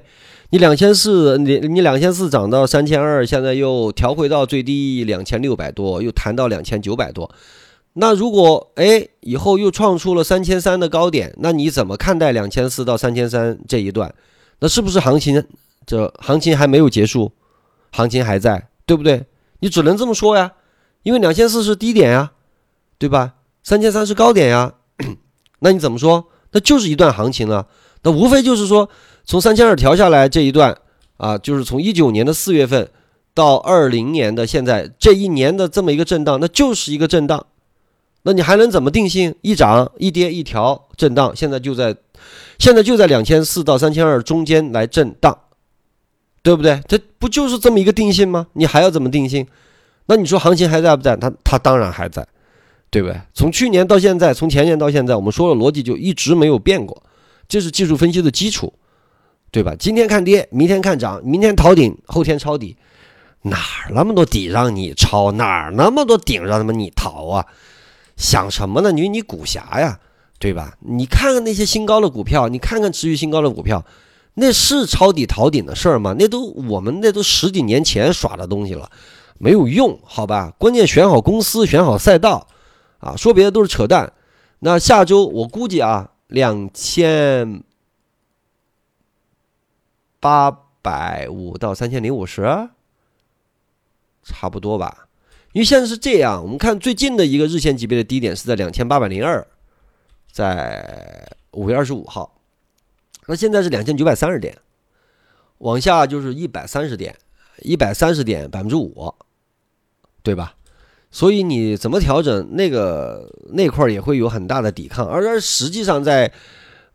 [0.52, 7.30] 你两千四，你你两千四涨到三千二，现在又调回到最低两千六百多，又弹到两千九百多。
[7.94, 14.14] 那如果哎以后又创出了三千三的高点，那你怎么看待两千四到三千三这一段？
[14.60, 15.44] 那是不是行情
[15.86, 17.32] 这行情还没有结束，
[17.92, 19.26] 行情还在，对不对？
[19.66, 20.52] 你只能这么说呀，
[21.02, 22.34] 因为两千四是低点呀，
[23.00, 23.34] 对吧？
[23.64, 24.74] 三千三是高点呀，
[25.58, 26.28] 那你怎么说？
[26.52, 27.66] 那就是一段行情了。
[28.04, 28.88] 那无非就是说，
[29.24, 30.78] 从三千二调下来这一段
[31.18, 32.88] 啊，就是从一九年的四月份
[33.34, 37.48] 到二零年的现在这一年的这么一个震荡，那就是一个震荡。
[38.22, 39.34] 那你还能怎么定性？
[39.42, 41.96] 一涨一跌一调震荡，现在就在
[42.60, 45.36] 现在就在两千四到三千二中间来震荡。
[46.46, 46.80] 对不对？
[46.88, 48.46] 这不就是这么一个定性吗？
[48.54, 49.48] 你还要怎么定性？
[50.06, 51.18] 那你说行情还在不在？
[51.18, 52.24] 它它当然还在，
[52.92, 53.20] 对不对？
[53.34, 57.02] 从去年到现在，从前年到现在，我们说的逻辑就一直没有变过，
[57.48, 58.72] 这是技术分析的基础，
[59.50, 59.74] 对吧？
[59.80, 62.78] 今天看跌，明天看涨，明天逃顶，后天抄底，
[63.42, 65.32] 哪儿那么多底让你抄？
[65.32, 67.44] 哪儿那么多顶让他们你逃啊？
[68.18, 68.92] 想什么呢？
[68.92, 70.00] 你你股侠呀，
[70.38, 70.78] 对吧？
[70.82, 73.84] 你看看那些新高的股票，你看看持续新高的股票。
[74.38, 76.14] 那是抄底逃顶的事儿吗？
[76.20, 78.92] 那都我们那都十几年前耍的东西了，
[79.38, 80.54] 没有用，好吧？
[80.58, 82.46] 关键选好公司，选好赛道，
[83.00, 84.12] 啊，说别的都是扯淡。
[84.60, 87.64] 那下周我估计啊，两千
[90.20, 92.70] 八百五到三千零五十，
[94.22, 95.08] 差不多吧。
[95.54, 99.48] 因为现在是这样，我们看最近的一个日线级别的低点是在两千八百零二，
[100.30, 102.35] 在五月二十五号。
[103.28, 104.58] 那现在是两千九百三十点，
[105.60, 107.16] 往下就是一百三十点，
[107.62, 109.14] 一百三十点百分之五，
[110.22, 110.56] 对吧？
[111.12, 116.30] 所以你怎么调整那个那块也会有很大的抵抗，而实际上在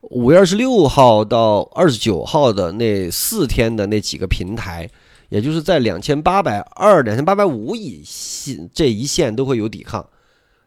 [0.03, 4.89] 五月二十六号到二十九号的那四天的那几个平台，
[5.31, 10.07] 也就是在两千八百二、两千八百五以线这一线都会有抵抗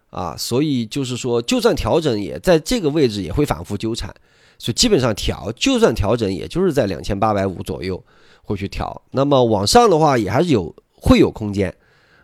[0.10, 4.14] 啊，所以就是说，就算调整也在这个位置也会反复纠缠。
[4.64, 8.02] 所以基本上调，就算调整，也就是在两千八百五左右
[8.44, 9.02] 会去调。
[9.12, 11.76] 那么往上的话，也还是有会有空间，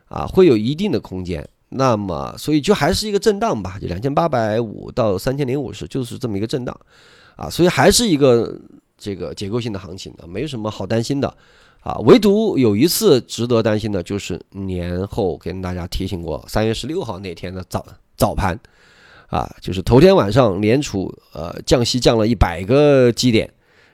[0.08, 1.46] 啊，会有一定的空间。
[1.68, 6.74] 那么所以就还是一个震荡吧，就两千八百五到三千零五十，就是这么一个震荡，
[7.36, 8.58] 啊，所以还是一个
[8.98, 11.28] 这个结构性的行情的，没什么好担心的，
[11.82, 17.86] 啊，唯独有一次值得担心的就是年后跟大家提醒过，三月十六号那天的早
[18.16, 18.58] 早盘。
[19.30, 23.50] 啊，就是头天晚上联储呃降息降了一百个基点，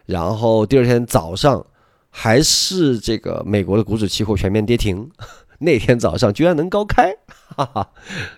[0.05, 1.65] 然后第二天早上
[2.09, 5.09] 还是这个美国的股指期货全面跌停，
[5.59, 7.13] 那天早上居然能高开，
[7.55, 7.89] 哈哈，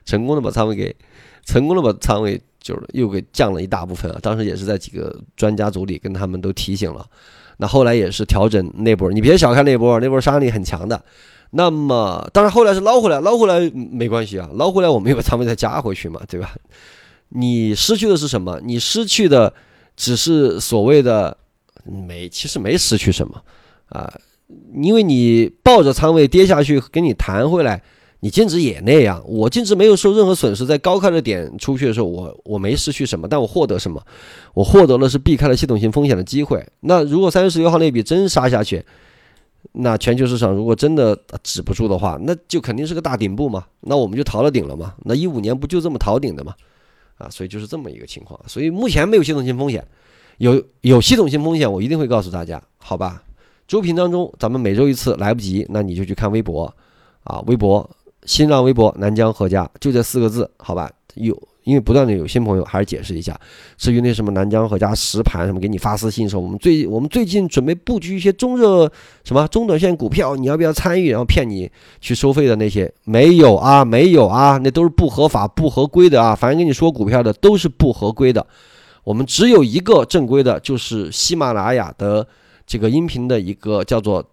[0.05, 0.95] 成功的把仓位给
[1.45, 7.05] 成功的把仓位就是又给降了一大部分啊，当时也是在几个专家组里跟他们都提醒了，
[7.57, 11.03] 那后来也是调整那波，你别小看那波，那波杀伤力很强的。
[11.57, 16.55] 那么，当然后来是捞回来，捞回来没关系啊，捞回来我们又把仓位再加回去嘛，对吧？
[17.29, 18.61] 你失去的是什么？
[18.63, 19.51] 你失去的
[19.95, 21.35] 只是所谓的
[21.83, 23.41] 没，其实没失去什么
[23.89, 24.13] 啊，
[24.75, 27.81] 因为你抱着仓位跌下去，给你弹回来，
[28.19, 29.19] 你净值也那样。
[29.25, 33.99] 我净值没有受任何损失，在高开的点出去的时候，我我没失去什么，但我获得什么？
[34.53, 36.63] 我获得了是避开了系统性风险的机会。
[36.81, 38.85] 那如果三月十六号那笔真杀下去？
[39.73, 43.65] 那全球市场如果真的止不住的话，那就肯定是个大顶部嘛。
[43.81, 44.95] 那我们就逃了顶了嘛。
[45.03, 46.55] 那一五年不就这么逃顶的嘛？
[47.17, 48.39] 啊，所以就是这么一个情况。
[48.47, 49.85] 所以目前没有系统性风险，
[50.37, 53.23] 有有系统性风险，我一定会告诉大家，好吧？
[53.67, 56.73] 周评当中，咱们每周一次，来不及，那你就去看微博
[57.23, 57.89] 啊，微博、
[58.23, 60.91] 新浪微博南疆何家，就这四个字，好吧？
[61.15, 61.37] 有。
[61.67, 63.37] 因为不断的有新朋友，还是解释一下。
[63.75, 68.89] 至于那什么南疆和家实盘什么，给你发私信说我们最我们最近准备布局一些中热
[69.25, 71.11] 什么中短线股票，你要不要参与？
[71.11, 76.33] 然后骗你去收费的那些没有啊，没有啊，那都是不合法、不合规的啊。
[76.33, 78.47] 反正跟你说股票的都是不合规的。
[79.03, 82.25] 我们只有一个正规的，就是喜马拉雅的
[82.65, 84.23] 这个音频的一个叫做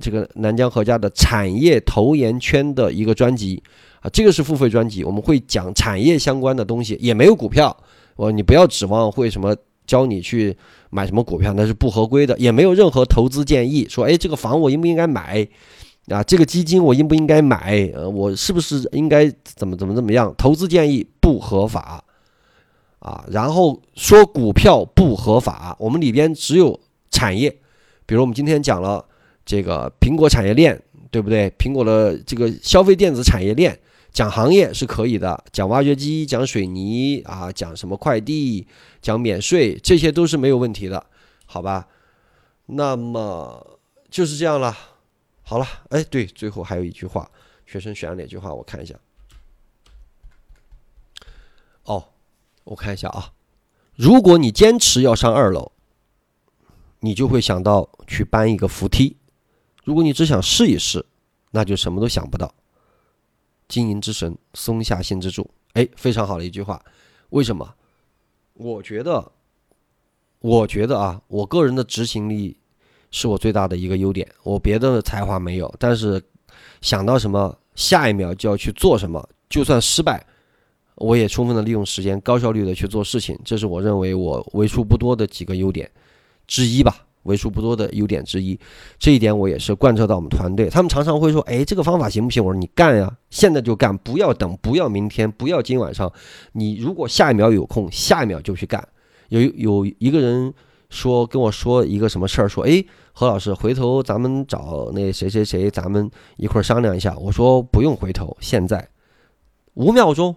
[0.00, 3.62] 这个南疆和家的产业投研圈的一个专辑。
[4.00, 7.76] 啊，这个是付费专辑，我们会讲产业相关的东西，也没有股票。
[8.14, 10.56] 我你不要指望会什么教你去
[10.90, 13.86] 买什么股票，那是不合规的，也没有任何投资建议。
[13.88, 15.46] 说，哎，这个房我应不应该买？
[16.08, 17.90] 啊，这个基金我应不应该买？
[17.92, 20.32] 呃，我是不是应该怎么怎么怎么样？
[20.38, 22.02] 投资建议不合法
[23.00, 23.24] 啊。
[23.30, 26.78] 然后说股票不合法，我们里边只有
[27.10, 27.50] 产业，
[28.06, 29.04] 比如我们今天讲了
[29.44, 30.80] 这个苹果产业链。
[31.10, 31.50] 对不对？
[31.52, 33.74] 苹果的这个消费电子产业链
[34.12, 38.66] 讲行业是可以的，讲挖掘机、讲水泥啊，讲什么快递、
[39.00, 41.06] 讲免税，这些都是没有问题的，
[41.46, 41.86] 好吧？
[42.66, 43.78] 那么
[44.10, 44.76] 就是这样了。
[45.42, 47.30] 好了，哎，对，最后还有一句话，
[47.64, 48.52] 学生选了哪句话？
[48.52, 48.94] 我看一下。
[51.84, 52.08] 哦，
[52.64, 53.32] 我看一下啊。
[53.94, 55.72] 如果你坚持要上二楼，
[57.00, 59.16] 你就会想到去搬一个扶梯；
[59.84, 61.06] 如果你只想试一试，
[61.52, 62.54] 那就什么都想不到。
[63.68, 66.82] 经营之神松下幸之助，哎，非常好的一句话。
[67.30, 67.74] 为什么？
[68.54, 69.30] 我觉得，
[70.40, 72.56] 我觉得啊，我个人的执行力
[73.10, 74.26] 是我最大的一个优点。
[74.42, 76.22] 我别的才华没有，但是
[76.80, 80.26] 想到什么，下一秒就要去做什么，就算失败。
[80.96, 85.88] 我也充分的利用时间，高效率的去做事情，这是我认为我为数不多的几个优点
[86.48, 88.58] 之一吧，为数不多的优点之一。
[88.98, 96.12] 这一点我也是贯彻到我们团队，他们常常会说：“哎，这个方法行不行？”我说：“你干呀，现在就干，不要等，不要明天，不要今晚上。
[96.54, 98.88] 你如果下一秒有空，下一秒就去干。”
[99.28, 100.52] 有有一个人
[100.88, 108.88] 说跟我说一个什么事儿，说：“哎，何老师，回头咱们找那谁谁谁，咱们一块儿商量一下。”我说：“不用回头，现在
[109.74, 110.34] 五秒钟。”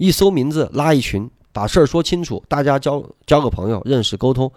[0.00, 4.50] 一搜名字，拉一群，把事儿说清楚，大家交交个朋友，认识沟通。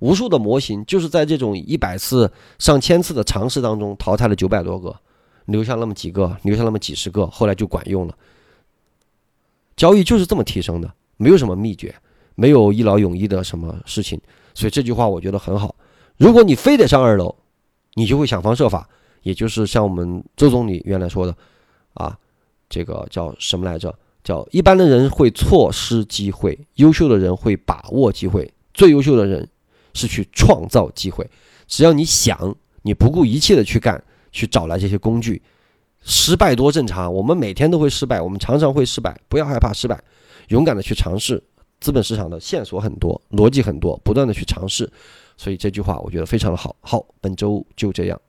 [0.00, 4.94] 无数的模型就是在这种一百次、上千次的尝试当中淘汰了九百多个，
[5.46, 8.16] 留下那么几个，留下那么几十个，后来就管用了。
[9.76, 11.94] 交易就是这么提升的，没有什么秘诀，
[12.34, 14.20] 没有一劳永逸的什么事情。
[14.54, 15.74] 所以这句话我觉得很好。
[16.16, 17.34] 如果你非得上二楼，
[17.94, 18.88] 你就会想方设法，
[19.22, 21.36] 也就是像我们周总理原来说的，
[21.94, 22.16] 啊，
[22.68, 23.94] 这个叫什么来着？
[24.24, 28.52] 叫一般的人会错失机会，优秀的人会把握机会。
[28.74, 29.48] 最优秀的人
[29.96, 31.28] 是去创造机会。
[31.66, 35.42] 只要你想，你不顾一切的去干，去找来这些工具，
[36.02, 37.12] 失败多正常。
[37.12, 40.00] 我们每天都会失败，我们常常会失败，不要害怕失败，
[40.48, 41.42] 勇敢的去尝试。
[41.80, 44.90] 资本市场的线索很多，逻辑很多，不断的去尝试。
[45.36, 46.76] 所以这句话我觉得非常的好。
[46.80, 48.20] 好，本周就这样。